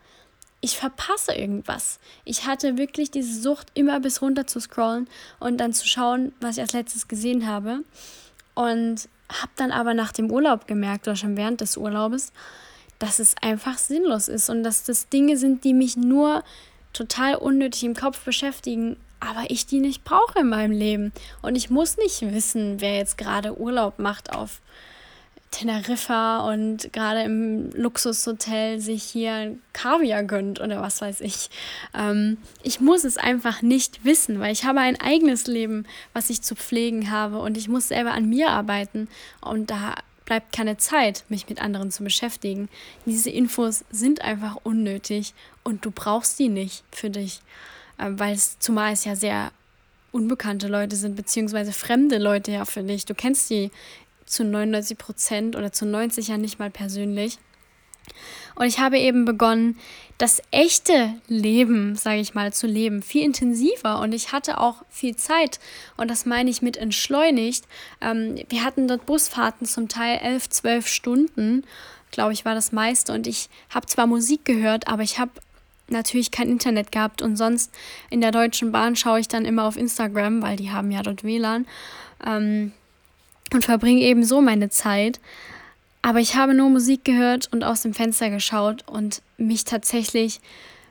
ich 0.61 0.77
verpasse 0.77 1.33
irgendwas. 1.33 1.99
Ich 2.25 2.45
hatte 2.45 2.77
wirklich 2.77 3.11
diese 3.11 3.41
Sucht, 3.41 3.67
immer 3.73 3.99
bis 3.99 4.21
runter 4.21 4.45
zu 4.45 4.59
scrollen 4.59 5.07
und 5.39 5.57
dann 5.57 5.73
zu 5.73 5.87
schauen, 5.87 6.33
was 6.41 6.57
ich 6.57 6.61
als 6.61 6.73
letztes 6.73 7.07
gesehen 7.07 7.47
habe. 7.47 7.79
Und 8.55 9.07
habe 9.29 9.51
dann 9.55 9.71
aber 9.71 9.93
nach 9.93 10.11
dem 10.11 10.31
Urlaub 10.31 10.67
gemerkt, 10.67 11.07
oder 11.07 11.15
schon 11.15 11.37
während 11.37 11.61
des 11.61 11.77
Urlaubes, 11.77 12.33
dass 12.99 13.19
es 13.19 13.35
einfach 13.41 13.77
sinnlos 13.77 14.27
ist 14.27 14.49
und 14.49 14.63
dass 14.63 14.83
das 14.83 15.09
Dinge 15.09 15.37
sind, 15.37 15.63
die 15.63 15.73
mich 15.73 15.97
nur 15.97 16.43
total 16.93 17.35
unnötig 17.35 17.83
im 17.83 17.95
Kopf 17.95 18.23
beschäftigen, 18.23 18.97
aber 19.19 19.45
ich 19.49 19.65
die 19.65 19.79
nicht 19.79 20.03
brauche 20.03 20.39
in 20.39 20.49
meinem 20.49 20.71
Leben. 20.71 21.11
Und 21.41 21.55
ich 21.55 21.69
muss 21.69 21.97
nicht 21.97 22.21
wissen, 22.21 22.81
wer 22.81 22.97
jetzt 22.97 23.17
gerade 23.17 23.59
Urlaub 23.59 23.99
macht 23.99 24.33
auf 24.33 24.61
Teneriffa 25.51 26.47
und 26.51 26.93
gerade 26.93 27.23
im 27.23 27.71
Luxushotel 27.71 28.79
sich 28.79 29.03
hier 29.03 29.57
Kaviar 29.73 30.23
gönnt 30.23 30.61
oder 30.61 30.81
was 30.81 31.01
weiß 31.01 31.21
ich. 31.21 31.49
Ähm, 31.97 32.37
ich 32.61 32.79
muss 32.79 33.03
es 33.03 33.17
einfach 33.17 33.61
nicht 33.61 34.05
wissen, 34.05 34.39
weil 34.39 34.51
ich 34.51 34.65
habe 34.65 34.79
ein 34.79 34.99
eigenes 35.01 35.47
Leben, 35.47 35.85
was 36.13 36.29
ich 36.29 36.43
zu 36.43 36.55
pflegen 36.55 37.09
habe 37.09 37.39
und 37.39 37.57
ich 37.57 37.67
muss 37.67 37.87
selber 37.87 38.11
an 38.11 38.29
mir 38.29 38.49
arbeiten 38.49 39.07
und 39.41 39.71
da 39.71 39.95
bleibt 40.29 40.53
keine 40.53 40.77
Zeit, 40.77 41.25
mich 41.27 41.49
mit 41.49 41.59
anderen 41.59 41.91
zu 41.91 42.03
beschäftigen. 42.03 42.69
Diese 43.07 43.31
Infos 43.31 43.83
sind 43.89 44.21
einfach 44.21 44.57
unnötig 44.63 45.33
und 45.63 45.83
du 45.83 45.91
brauchst 45.91 46.37
die 46.37 46.49
nicht 46.49 46.83
für 46.91 47.09
dich, 47.09 47.41
äh, 47.97 48.05
weil 48.11 48.35
es 48.35 48.59
zumal 48.59 48.93
es 48.93 49.05
ja 49.05 49.15
sehr 49.15 49.51
unbekannte 50.11 50.67
Leute 50.67 50.95
sind, 50.95 51.15
beziehungsweise 51.15 51.73
fremde 51.73 52.19
Leute 52.19 52.51
ja 52.51 52.65
für 52.65 52.83
dich. 52.83 53.05
Du 53.05 53.15
kennst 53.15 53.49
die 53.49 53.71
zu 54.27 54.43
99 54.43 54.99
Prozent 54.99 55.55
oder 55.55 55.71
zu 55.71 55.87
90 55.87 56.27
ja 56.27 56.37
nicht 56.37 56.59
mal 56.59 56.69
persönlich. 56.69 57.39
Und 58.55 58.65
ich 58.65 58.79
habe 58.79 58.97
eben 58.97 59.25
begonnen, 59.25 59.77
das 60.19 60.41
echte 60.51 61.13
Leben, 61.27 61.95
sage 61.95 62.19
ich 62.19 62.33
mal, 62.33 62.51
zu 62.51 62.67
leben, 62.67 63.01
viel 63.01 63.23
intensiver. 63.23 64.01
Und 64.01 64.13
ich 64.13 64.33
hatte 64.33 64.59
auch 64.59 64.83
viel 64.89 65.15
Zeit. 65.15 65.59
Und 65.95 66.11
das 66.11 66.25
meine 66.25 66.49
ich 66.49 66.61
mit 66.61 66.75
entschleunigt. 66.75 67.65
Ähm, 68.01 68.35
wir 68.49 68.65
hatten 68.65 68.87
dort 68.89 69.05
Busfahrten 69.05 69.65
zum 69.65 69.87
Teil 69.87 70.19
elf, 70.21 70.49
zwölf 70.49 70.87
Stunden, 70.87 71.63
glaube 72.11 72.33
ich, 72.33 72.43
war 72.43 72.53
das 72.53 72.73
meiste. 72.73 73.13
Und 73.13 73.27
ich 73.27 73.49
habe 73.69 73.85
zwar 73.85 74.07
Musik 74.07 74.43
gehört, 74.43 74.89
aber 74.89 75.03
ich 75.03 75.19
habe 75.19 75.31
natürlich 75.87 76.31
kein 76.31 76.49
Internet 76.49 76.91
gehabt. 76.91 77.21
Und 77.21 77.37
sonst 77.37 77.73
in 78.09 78.19
der 78.19 78.31
Deutschen 78.31 78.73
Bahn 78.73 78.97
schaue 78.97 79.21
ich 79.21 79.29
dann 79.29 79.45
immer 79.45 79.63
auf 79.63 79.77
Instagram, 79.77 80.41
weil 80.41 80.57
die 80.57 80.71
haben 80.71 80.91
ja 80.91 81.01
dort 81.01 81.23
WLAN. 81.23 81.65
Ähm, 82.25 82.73
und 83.53 83.63
verbringe 83.63 84.01
eben 84.01 84.23
so 84.23 84.41
meine 84.41 84.69
Zeit. 84.69 85.21
Aber 86.01 86.19
ich 86.19 86.35
habe 86.35 86.53
nur 86.53 86.69
Musik 86.69 87.03
gehört 87.03 87.49
und 87.51 87.63
aus 87.63 87.81
dem 87.81 87.93
Fenster 87.93 88.29
geschaut 88.29 88.87
und 88.87 89.21
mich 89.37 89.65
tatsächlich 89.65 90.39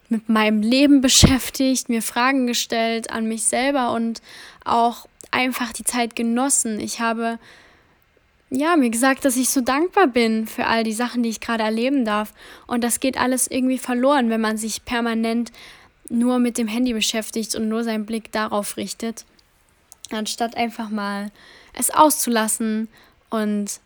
mit 0.09 0.29
meinem 0.29 0.63
Leben 0.63 1.01
beschäftigt, 1.03 1.89
mir 1.89 2.03
Fragen 2.03 2.47
gestellt 2.47 3.11
an 3.11 3.27
mich 3.27 3.45
selber 3.45 3.93
und 3.93 4.21
auch 4.65 5.07
einfach 5.31 5.73
die 5.73 5.85
Zeit 5.85 6.17
genossen. 6.17 6.81
Ich 6.81 7.01
habe 7.01 7.39
ja 8.51 8.77
mir 8.77 8.91
gesagt, 8.91 9.25
dass 9.25 9.37
ich 9.37 9.51
so 9.51 9.61
dankbar 9.61 10.07
bin 10.07 10.47
für 10.47 10.67
all 10.67 10.85
die 10.85 10.93
Sachen, 10.93 11.23
die 11.23 11.29
ich 11.29 11.41
gerade 11.41 11.65
erleben 11.65 12.05
darf. 12.05 12.33
Und 12.67 12.83
das 12.83 13.01
geht 13.01 13.19
alles 13.19 13.47
irgendwie 13.47 13.79
verloren, 13.79 14.31
wenn 14.31 14.41
man 14.41 14.57
sich 14.57 14.85
permanent 14.85 15.53
nur 16.09 16.39
mit 16.39 16.57
dem 16.57 16.69
Handy 16.69 16.95
beschäftigt 16.95 17.55
und 17.55 17.69
nur 17.69 17.85
seinen 17.85 18.07
Blick 18.07 18.33
darauf 18.33 18.79
richtet, 18.79 19.27
anstatt 20.11 20.57
einfach 20.57 20.89
mal 20.89 21.31
es 21.75 21.91
auszulassen 21.91 22.89
und 23.29 23.81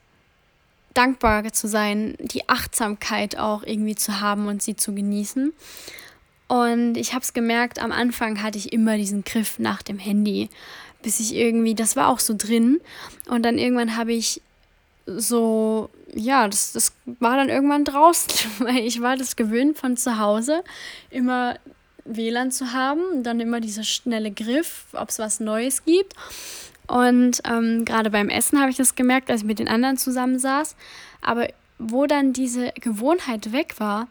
dankbar 0.95 1.53
zu 1.53 1.69
sein, 1.69 2.17
die 2.19 2.49
Achtsamkeit 2.49 3.39
auch 3.39 3.63
irgendwie 3.63 3.95
zu 3.95 4.21
haben 4.21 4.47
und 4.47 4.63
sie 4.63 4.77
zu 4.77 4.95
genießen. 4.95 5.53
Und 6.49 6.97
ich 6.97 7.15
habe 7.15 7.23
es 7.23 7.33
gemerkt, 7.33 7.79
am 7.81 7.93
Anfang 7.93 8.43
hatte 8.43 8.59
ich 8.59 8.73
immer 8.73 8.97
diesen 8.97 9.25
Griff 9.25 9.59
nach 9.59 9.83
dem 9.83 9.99
Handy, 9.99 10.51
bis 11.03 11.19
ich 11.19 11.35
irgendwie, 11.35 11.75
das 11.75 11.97
war 11.97 12.09
auch 12.09 12.19
so 12.19 12.35
drin. 12.37 12.81
Und 13.27 13.43
dann 13.45 13.59
irgendwann 13.59 13.97
habe 13.97 14.13
ich 14.13 14.43
so, 15.07 15.91
ja, 16.15 16.47
das, 16.49 16.73
das 16.73 16.93
war 17.19 17.37
dann 17.37 17.49
irgendwann 17.49 17.85
draußen, 17.85 18.51
weil 18.59 18.79
ich 18.79 19.01
war 19.01 19.17
das 19.17 19.37
gewöhnt 19.37 19.79
von 19.79 19.97
zu 19.97 20.19
Hause, 20.19 20.63
immer 21.11 21.57
WLAN 22.05 22.51
zu 22.51 22.73
haben, 22.73 23.23
dann 23.23 23.41
immer 23.41 23.61
dieser 23.61 23.85
schnelle 23.85 24.31
Griff, 24.31 24.87
ob 24.93 25.09
es 25.09 25.19
was 25.19 25.41
Neues 25.41 25.85
gibt. 25.85 26.15
Und 26.87 27.41
ähm, 27.45 27.85
gerade 27.85 28.11
beim 28.11 28.29
Essen 28.29 28.61
habe 28.61 28.71
ich 28.71 28.77
das 28.77 28.95
gemerkt, 28.95 29.31
als 29.31 29.43
ich 29.43 29.47
mit 29.47 29.59
den 29.59 29.69
anderen 29.69 29.97
zusammensaß. 29.97 30.77
Aber 31.21 31.49
wo 31.79 32.07
dann 32.07 32.33
diese 32.33 32.73
Gewohnheit 32.81 33.53
weg 33.53 33.79
war, 33.79 34.09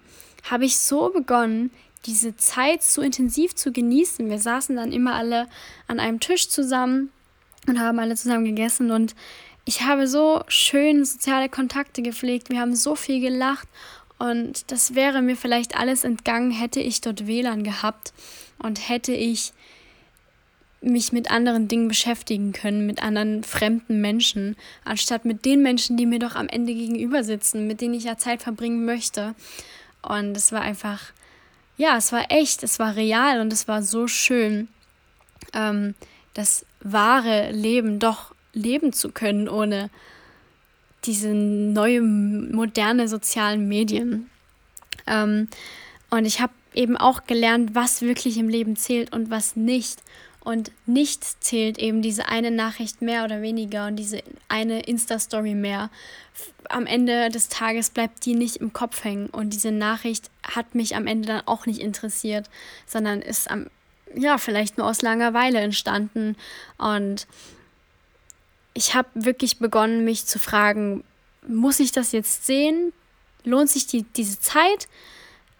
habe 0.49 0.65
ich 0.65 0.77
so 0.77 1.10
begonnen, 1.10 1.71
diese 2.05 2.36
Zeit 2.36 2.84
so 2.84 3.01
intensiv 3.01 3.55
zu 3.55 3.71
genießen. 3.71 4.29
Wir 4.29 4.39
saßen 4.39 4.75
dann 4.75 4.91
immer 4.91 5.15
alle 5.15 5.47
an 5.88 5.99
einem 5.99 6.19
Tisch 6.19 6.49
zusammen 6.49 7.12
und 7.67 7.79
haben 7.79 7.99
alle 7.99 8.15
zusammen 8.15 8.45
gegessen 8.45 8.91
und 8.91 9.15
ich 9.65 9.84
habe 9.84 10.07
so 10.07 10.43
schön 10.47 11.05
soziale 11.05 11.47
Kontakte 11.47 12.01
gepflegt. 12.01 12.49
Wir 12.49 12.60
haben 12.60 12.75
so 12.75 12.95
viel 12.95 13.19
gelacht 13.21 13.67
und 14.17 14.71
das 14.71 14.95
wäre 14.95 15.21
mir 15.21 15.38
vielleicht 15.38 15.77
alles 15.77 16.03
entgangen, 16.03 16.49
hätte 16.49 16.79
ich 16.79 17.01
dort 17.01 17.27
WLAN 17.27 17.63
gehabt 17.63 18.13
und 18.57 18.89
hätte 18.89 19.13
ich 19.13 19.53
mich 20.81 21.11
mit 21.11 21.29
anderen 21.29 21.67
Dingen 21.67 21.87
beschäftigen 21.87 22.53
können, 22.53 22.87
mit 22.87 23.03
anderen 23.03 23.43
fremden 23.43 24.01
Menschen, 24.01 24.57
anstatt 24.83 25.25
mit 25.25 25.45
den 25.45 25.61
Menschen, 25.61 25.95
die 25.95 26.07
mir 26.07 26.19
doch 26.19 26.35
am 26.35 26.47
Ende 26.47 26.73
gegenüber 26.73 27.23
sitzen, 27.23 27.67
mit 27.67 27.81
denen 27.81 27.93
ich 27.93 28.05
ja 28.05 28.17
Zeit 28.17 28.41
verbringen 28.41 28.83
möchte. 28.83 29.35
Und 30.01 30.35
es 30.35 30.51
war 30.51 30.61
einfach, 30.61 30.99
ja, 31.77 31.97
es 31.97 32.11
war 32.11 32.25
echt, 32.29 32.63
es 32.63 32.79
war 32.79 32.95
real 32.95 33.41
und 33.41 33.53
es 33.53 33.67
war 33.67 33.83
so 33.83 34.07
schön, 34.07 34.67
ähm, 35.53 35.93
das 36.33 36.65
wahre 36.81 37.51
Leben 37.51 37.99
doch 37.99 38.33
leben 38.53 38.91
zu 38.91 39.11
können, 39.11 39.47
ohne 39.47 39.89
diese 41.05 41.29
neue, 41.29 42.01
moderne 42.01 43.07
sozialen 43.07 43.67
Medien. 43.67 44.29
Ähm, 45.07 45.47
und 46.09 46.25
ich 46.25 46.41
habe 46.41 46.53
eben 46.73 46.97
auch 46.97 47.25
gelernt, 47.25 47.75
was 47.75 48.01
wirklich 48.01 48.37
im 48.37 48.49
Leben 48.49 48.75
zählt 48.75 49.13
und 49.13 49.29
was 49.29 49.55
nicht. 49.55 50.01
Und 50.43 50.71
nichts 50.88 51.39
zählt 51.39 51.77
eben 51.77 52.01
diese 52.01 52.27
eine 52.27 52.49
Nachricht 52.49 53.01
mehr 53.01 53.23
oder 53.23 53.43
weniger 53.43 53.86
und 53.86 53.95
diese 53.95 54.23
eine 54.47 54.82
Insta-Story 54.82 55.54
mehr. 55.54 55.91
Am 56.69 56.88
Ende 56.88 57.30
des 57.30 57.47
Tages 57.47 57.91
bleibt 57.91 58.25
die 58.25 58.34
nicht 58.34 58.58
im 58.58 58.73
Kopf 58.73 59.04
hängen 59.04 59.27
und 59.27 59.51
diese 59.51 59.71
Nachricht 59.71 60.32
hat 60.43 60.73
mich 60.73 60.95
am 60.95 61.06
Ende 61.06 61.27
dann 61.27 61.41
auch 61.45 61.67
nicht 61.67 61.80
interessiert, 61.80 62.49
sondern 62.88 63.21
ist 63.21 63.51
am, 63.51 63.67
ja, 64.15 64.39
vielleicht 64.39 64.80
nur 64.80 64.88
aus 64.88 65.04
Langeweile 65.04 65.60
entstanden. 65.60 66.36
Und 66.80 67.27
ich 68.73 68.95
habe 68.95 69.10
wirklich 69.13 69.60
begonnen, 69.60 70.06
mich 70.06 70.25
zu 70.25 70.39
fragen, 70.39 71.04
muss 71.47 71.80
ich 71.80 71.91
das 71.91 72.12
jetzt 72.13 72.47
sehen? 72.47 72.93
Lohnt 73.43 73.69
sich 73.69 73.86
die, 73.86 74.04
diese 74.04 74.39
Zeit? 74.39 74.88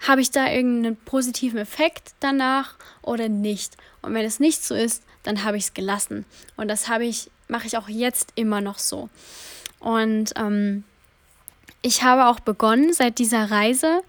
Habe 0.08 0.22
ich 0.22 0.32
da 0.32 0.50
irgendeinen 0.50 0.98
positiven 0.98 1.60
Effekt 1.60 2.14
danach 2.20 2.76
oder 3.02 3.30
nicht? 3.30 3.78
Und 4.02 4.14
wenn 4.14 4.26
es 4.26 4.40
nicht 4.40 4.64
so 4.64 4.74
ist, 4.76 5.04
dann 5.24 5.44
habe 5.44 5.58
ich 5.58 5.66
es 5.66 5.74
gelassen. 5.74 6.26
Und 6.58 6.68
das 6.68 6.88
habe 6.88 7.06
ich, 7.06 7.30
mache 7.48 7.68
ich 7.68 7.78
auch 7.78 7.88
jetzt 7.88 8.34
immer 8.36 8.62
noch 8.62 8.80
so. 8.80 9.10
Und 9.80 10.34
ähm, 10.36 10.84
ich 11.82 12.04
habe 12.04 12.28
auch 12.28 12.40
begonnen, 12.40 12.94
seit 12.94 13.20
dieser 13.20 13.50
Reise 13.52 14.02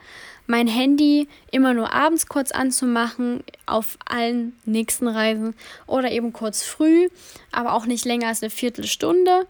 mein 0.47 0.67
Handy 0.67 1.29
immer 1.51 1.73
nur 1.73 1.93
abends 1.93 2.27
kurz 2.27 2.51
anzumachen 2.51 3.45
auf 3.65 3.97
allen 4.05 4.55
nächsten 4.65 5.09
Reisen 5.09 5.55
oder 5.87 6.11
eben 6.11 6.33
kurz 6.33 6.63
früh, 6.63 7.09
aber 7.53 7.73
auch 7.73 7.87
nicht 7.87 8.05
länger 8.05 8.29
als 8.29 8.43
eine 8.43 8.51
Viertelstunde. 8.51 9.47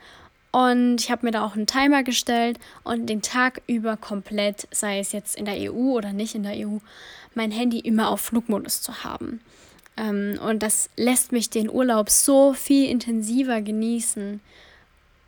Und 0.52 1.00
ich 1.00 1.10
habe 1.10 1.24
mir 1.24 1.32
da 1.32 1.44
auch 1.44 1.54
einen 1.56 1.66
Timer 1.66 2.02
gestellt 2.02 2.58
und 2.84 3.06
den 3.06 3.22
Tag 3.22 3.62
über 3.66 3.96
komplett, 3.96 4.68
sei 4.70 4.98
es 4.98 5.12
jetzt 5.12 5.34
in 5.34 5.46
der 5.46 5.72
EU 5.72 5.92
oder 5.96 6.12
nicht 6.12 6.34
in 6.34 6.42
der 6.42 6.68
EU, 6.68 6.76
mein 7.34 7.50
Handy 7.50 7.78
immer 7.78 8.10
auf 8.10 8.20
Flugmodus 8.20 8.82
zu 8.82 9.02
haben. 9.02 9.40
Ähm, 9.96 10.38
und 10.46 10.62
das 10.62 10.90
lässt 10.96 11.32
mich 11.32 11.48
den 11.48 11.70
Urlaub 11.70 12.10
so 12.10 12.52
viel 12.52 12.90
intensiver 12.90 13.62
genießen 13.62 14.40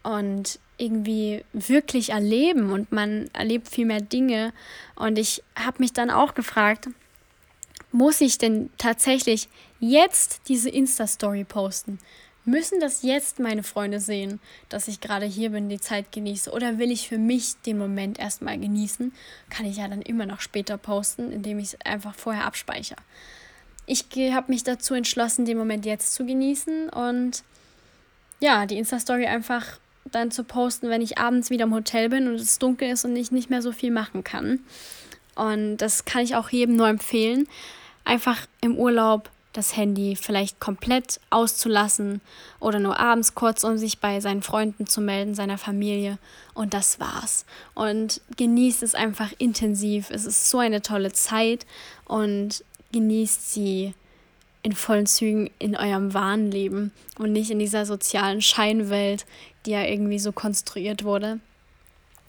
und 0.03 0.59
irgendwie 0.77 1.45
wirklich 1.55 2.11
erleben 2.11 2.71
und 2.71 2.93
man 2.93 3.31
erlebt 3.33 3.69
viel 3.69 3.87
mehr 3.87 4.03
Dinge. 4.03 4.53
Und 4.95 5.19
ich 5.19 5.43
habe 5.57 5.79
mich 5.79 5.95
dann 5.95 6.11
auch 6.11 6.35
gefragt, 6.35 6.89
muss 7.93 8.21
ich 8.21 8.39
denn 8.39 8.71
tatsächlich 8.77 9.49
jetzt 9.81 10.43
diese 10.49 10.69
Insta-Story 10.69 11.45
posten? 11.45 11.99
Müssen 12.47 12.79
das 12.79 13.03
jetzt 13.03 13.39
meine 13.39 13.63
Freunde 13.63 14.01
sehen, 14.01 14.39
dass 14.69 14.87
ich 14.89 15.01
gerade 15.01 15.25
hier 15.25 15.51
bin, 15.51 15.71
die 15.71 15.81
Zeit 15.81 16.13
genieße? 16.13 16.51
Oder 16.51 16.79
will 16.79 16.91
ich 16.91 17.09
für 17.09 17.17
mich 17.17 17.55
den 17.65 17.79
Moment 17.79 18.19
erstmal 18.19 18.59
genießen? 18.59 19.15
Kann 19.49 19.65
ich 19.65 19.79
ja 19.79 19.89
dann 19.89 20.03
immer 20.03 20.27
noch 20.27 20.41
später 20.41 20.77
posten, 20.77 21.33
indem 21.33 21.59
ich 21.59 21.69
es 21.69 21.81
einfach 21.81 22.15
vorher 22.15 22.45
abspeichere. 22.45 23.01
Ich 23.87 24.07
habe 24.33 24.53
mich 24.53 24.63
dazu 24.63 24.95
entschlossen, 24.95 25.47
den 25.47 25.57
Moment 25.57 25.87
jetzt 25.87 26.15
zu 26.15 26.27
genießen 26.27 26.91
und 26.91 27.45
ja, 28.41 28.67
die 28.67 28.77
Insta-Story 28.77 29.27
einfach 29.27 29.79
dann 30.05 30.31
zu 30.31 30.45
posten, 30.45 30.91
wenn 30.91 31.01
ich 31.01 31.17
abends 31.19 31.49
wieder 31.49 31.65
im 31.65 31.75
Hotel 31.75 32.11
bin 32.11 32.29
und 32.29 32.35
es 32.35 32.59
dunkel 32.59 32.91
ist 32.91 33.07
und 33.07 33.17
ich 33.17 33.31
nicht 33.31 33.49
mehr 33.49 33.63
so 33.63 33.73
viel 33.73 33.91
machen 33.91 34.23
kann. 34.23 34.61
Und 35.35 35.79
das 35.79 36.05
kann 36.05 36.23
ich 36.23 36.37
auch 36.37 36.51
jedem 36.51 36.77
nur 36.77 36.89
empfehlen. 36.89 37.49
Einfach 38.05 38.47
im 38.61 38.77
Urlaub 38.77 39.31
das 39.55 39.77
Handy 39.77 40.17
vielleicht 40.17 40.61
komplett 40.61 41.21
auszulassen 41.31 42.21
oder 42.61 42.81
nur 42.81 42.99
abends 42.99 43.35
kurz, 43.35 43.65
um 43.65 43.79
sich 43.79 44.01
bei 44.01 44.21
seinen 44.21 44.43
Freunden 44.43 44.87
zu 44.87 45.01
melden, 45.01 45.35
seiner 45.35 45.59
Familie. 45.59 46.19
Und 46.55 46.75
das 46.75 47.01
war's. 47.01 47.47
Und 47.75 48.21
genießt 48.37 48.83
es 48.83 48.95
einfach 48.95 49.33
intensiv. 49.39 50.11
Es 50.11 50.27
ist 50.27 50.51
so 50.51 50.59
eine 50.59 50.83
tolle 50.83 51.13
Zeit 51.13 51.67
und 52.05 52.65
genießt 52.93 53.53
sie 53.53 53.95
in 54.63 54.73
vollen 54.73 55.07
Zügen 55.07 55.51
in 55.59 55.77
eurem 55.77 56.15
wahren 56.15 56.51
Leben 56.51 56.91
und 57.19 57.33
nicht 57.33 57.51
in 57.51 57.59
dieser 57.59 57.87
sozialen 57.87 58.43
Scheinwelt, 58.43 59.25
die 59.67 59.71
ja 59.71 59.85
irgendwie 59.85 60.19
so 60.19 60.33
konstruiert 60.33 61.05
wurde. 61.05 61.39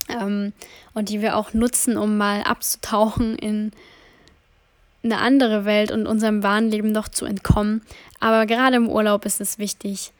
Ähm, 0.09 0.53
und 0.93 1.09
die 1.09 1.21
wir 1.21 1.35
auch 1.37 1.53
nutzen, 1.53 1.97
um 1.97 2.17
mal 2.17 2.43
abzutauchen 2.43 3.35
in 3.37 3.71
eine 5.05 5.19
andere 5.19 5.65
Welt 5.65 5.91
und 5.91 6.07
unserem 6.07 6.43
wahren 6.43 6.69
Leben 6.69 6.91
noch 6.91 7.07
zu 7.07 7.25
entkommen. 7.25 7.81
Aber 8.19 8.45
gerade 8.45 8.75
im 8.75 8.89
Urlaub 8.89 9.25
ist 9.25 9.39
es 9.39 9.57
wichtig, 9.57 10.11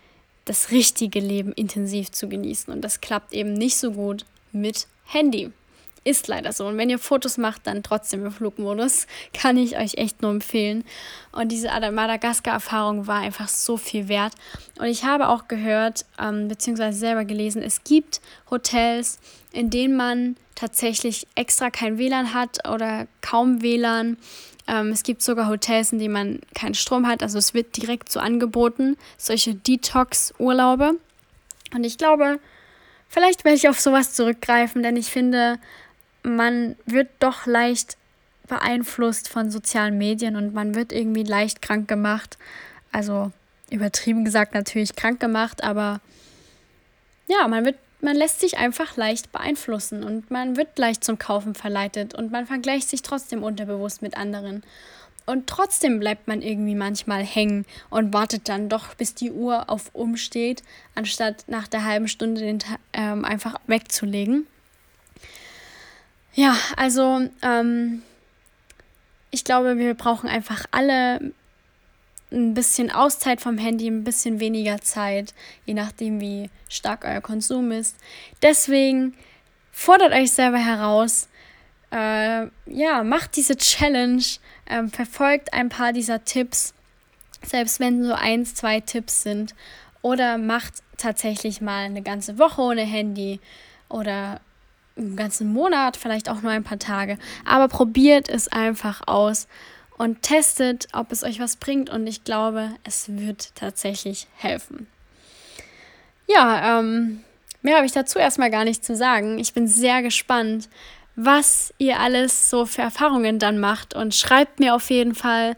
das 0.45 0.71
richtige 0.71 1.19
Leben 1.19 1.51
intensiv 1.51 2.11
zu 2.11 2.29
genießen. 2.29 2.71
Und 2.71 2.81
das 2.81 3.01
klappt 3.01 3.33
eben 3.33 3.53
nicht 3.53 3.77
so 3.77 3.91
gut 3.91 4.25
mit 4.51 4.87
Handy. 5.05 5.51
Ist 6.03 6.27
leider 6.27 6.53
so. 6.53 6.67
Und 6.67 6.77
wenn 6.77 6.91
ihr 6.91 6.99
Fotos 6.99 7.39
macht, 7.39 7.65
dann 7.65 7.81
trotzdem 7.81 8.23
im 8.27 8.31
Flugmodus. 8.31 9.07
Kann 9.33 9.57
ich 9.57 9.75
euch 9.75 9.95
echt 9.95 10.21
nur 10.21 10.29
empfehlen. 10.29 10.83
Und 11.31 11.51
diese 11.51 11.69
Madagaskar-Erfahrung 11.69 13.07
war 13.07 13.21
einfach 13.21 13.47
so 13.47 13.75
viel 13.75 14.07
wert. 14.07 14.33
Und 14.77 14.85
ich 14.85 15.03
habe 15.03 15.29
auch 15.29 15.47
gehört, 15.47 16.05
ähm, 16.19 16.47
beziehungsweise 16.47 16.99
selber 16.99 17.25
gelesen, 17.25 17.63
es 17.63 17.83
gibt 17.83 18.21
Hotels, 18.51 19.19
in 19.51 19.71
denen 19.71 19.97
man 19.97 20.35
tatsächlich 20.53 21.25
extra 21.33 21.71
kein 21.71 21.97
WLAN 21.97 22.35
hat 22.35 22.69
oder 22.69 23.07
kaum 23.21 23.63
WLAN 23.63 24.17
ähm, 24.67 24.89
es 24.89 25.03
gibt 25.03 25.21
sogar 25.21 25.47
Hotels, 25.47 25.91
in 25.91 25.99
denen 25.99 26.13
man 26.13 26.39
keinen 26.53 26.73
Strom 26.73 27.07
hat. 27.07 27.21
Also 27.21 27.37
es 27.37 27.53
wird 27.53 27.77
direkt 27.77 28.11
so 28.11 28.19
angeboten, 28.19 28.97
solche 29.17 29.55
Detox-Urlaube. 29.55 30.95
Und 31.73 31.83
ich 31.83 31.97
glaube, 31.97 32.39
vielleicht 33.07 33.43
werde 33.43 33.57
ich 33.57 33.69
auf 33.69 33.79
sowas 33.79 34.13
zurückgreifen, 34.13 34.83
denn 34.83 34.95
ich 34.95 35.11
finde, 35.11 35.59
man 36.23 36.75
wird 36.85 37.09
doch 37.19 37.45
leicht 37.45 37.97
beeinflusst 38.47 39.29
von 39.29 39.51
sozialen 39.51 39.97
Medien 39.97 40.35
und 40.35 40.53
man 40.53 40.75
wird 40.75 40.91
irgendwie 40.91 41.23
leicht 41.23 41.61
krank 41.61 41.87
gemacht. 41.87 42.37
Also 42.91 43.31
übertrieben 43.69 44.25
gesagt 44.25 44.53
natürlich 44.53 44.95
krank 44.95 45.19
gemacht, 45.19 45.63
aber 45.63 45.99
ja, 47.27 47.47
man 47.47 47.65
wird 47.65 47.77
man 48.05 48.15
lässt 48.15 48.39
sich 48.39 48.57
einfach 48.57 48.95
leicht 48.95 49.31
beeinflussen 49.31 50.03
und 50.03 50.31
man 50.31 50.55
wird 50.55 50.77
leicht 50.77 51.03
zum 51.03 51.19
Kaufen 51.19 51.55
verleitet 51.55 52.13
und 52.13 52.31
man 52.31 52.45
vergleicht 52.45 52.87
sich 52.87 53.01
trotzdem 53.01 53.43
unterbewusst 53.43 54.01
mit 54.01 54.15
anderen. 54.15 54.63
Und 55.25 55.47
trotzdem 55.47 55.99
bleibt 55.99 56.27
man 56.27 56.43
irgendwie 56.43 56.75
manchmal 56.75 57.23
hängen 57.23 57.65
und 57.89 58.13
wartet 58.13 58.47
dann 58.47 58.69
doch, 58.69 58.93
bis 58.93 59.15
die 59.15 59.31
Uhr 59.31 59.71
auf 59.71 59.89
umsteht, 59.93 60.61
anstatt 60.93 61.45
nach 61.47 61.67
der 61.67 61.83
halben 61.83 62.07
Stunde 62.07 62.41
den 62.41 62.59
ähm, 62.93 63.25
einfach 63.25 63.55
wegzulegen. 63.65 64.45
Ja, 66.35 66.55
also 66.77 67.27
ähm, 67.41 68.03
ich 69.31 69.43
glaube, 69.43 69.79
wir 69.79 69.95
brauchen 69.95 70.29
einfach 70.29 70.65
alle 70.69 71.33
ein 72.31 72.53
bisschen 72.53 72.91
Auszeit 72.91 73.41
vom 73.41 73.57
Handy, 73.57 73.87
ein 73.87 74.03
bisschen 74.03 74.39
weniger 74.39 74.81
Zeit, 74.81 75.33
je 75.65 75.73
nachdem, 75.73 76.19
wie 76.19 76.49
stark 76.69 77.05
euer 77.05 77.21
Konsum 77.21 77.71
ist. 77.71 77.95
Deswegen 78.41 79.15
fordert 79.71 80.13
euch 80.13 80.31
selber 80.31 80.57
heraus. 80.57 81.27
Äh, 81.91 82.47
ja, 82.65 83.03
macht 83.03 83.35
diese 83.35 83.55
Challenge, 83.55 84.23
äh, 84.65 84.87
verfolgt 84.87 85.53
ein 85.53 85.69
paar 85.69 85.93
dieser 85.93 86.25
Tipps, 86.25 86.73
selbst 87.43 87.79
wenn 87.79 88.03
so 88.03 88.13
eins, 88.13 88.55
zwei 88.55 88.79
Tipps 88.79 89.21
sind. 89.21 89.55
Oder 90.01 90.37
macht 90.37 90.73
tatsächlich 90.97 91.61
mal 91.61 91.85
eine 91.85 92.01
ganze 92.01 92.37
Woche 92.37 92.61
ohne 92.61 92.83
Handy 92.83 93.39
oder 93.89 94.39
einen 94.97 95.15
ganzen 95.15 95.51
Monat, 95.51 95.97
vielleicht 95.97 96.29
auch 96.29 96.41
nur 96.41 96.51
ein 96.51 96.63
paar 96.63 96.79
Tage. 96.79 97.17
Aber 97.43 97.67
probiert 97.67 98.29
es 98.29 98.47
einfach 98.47 99.01
aus 99.07 99.47
und 99.97 100.21
testet, 100.21 100.87
ob 100.93 101.11
es 101.11 101.23
euch 101.23 101.39
was 101.39 101.55
bringt. 101.55 101.89
Und 101.89 102.07
ich 102.07 102.23
glaube, 102.23 102.71
es 102.83 103.17
wird 103.17 103.55
tatsächlich 103.55 104.27
helfen. 104.35 104.87
Ja, 106.27 106.79
ähm, 106.79 107.23
mehr 107.61 107.77
habe 107.77 107.85
ich 107.85 107.91
dazu 107.91 108.19
erstmal 108.19 108.51
gar 108.51 108.65
nicht 108.65 108.83
zu 108.83 108.95
sagen. 108.95 109.39
Ich 109.39 109.53
bin 109.53 109.67
sehr 109.67 110.01
gespannt, 110.01 110.69
was 111.15 111.73
ihr 111.77 111.99
alles 111.99 112.49
so 112.49 112.65
für 112.65 112.81
Erfahrungen 112.81 113.39
dann 113.39 113.59
macht. 113.59 113.93
Und 113.93 114.13
schreibt 114.15 114.59
mir 114.59 114.75
auf 114.75 114.89
jeden 114.89 115.15
Fall. 115.15 115.55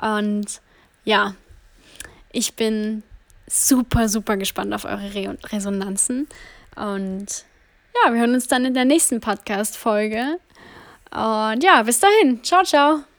Und 0.00 0.60
ja, 1.04 1.34
ich 2.32 2.54
bin 2.54 3.02
super, 3.48 4.08
super 4.08 4.36
gespannt 4.36 4.72
auf 4.72 4.84
eure 4.84 5.14
Re 5.14 5.36
Resonanzen. 5.46 6.28
Und 6.76 7.44
ja, 7.94 8.12
wir 8.12 8.20
hören 8.20 8.34
uns 8.34 8.46
dann 8.46 8.64
in 8.64 8.74
der 8.74 8.84
nächsten 8.84 9.20
Podcast-Folge. 9.20 10.38
Und 11.10 11.64
ja, 11.64 11.82
bis 11.82 11.98
dahin. 11.98 12.44
Ciao, 12.44 12.62
ciao. 12.62 13.09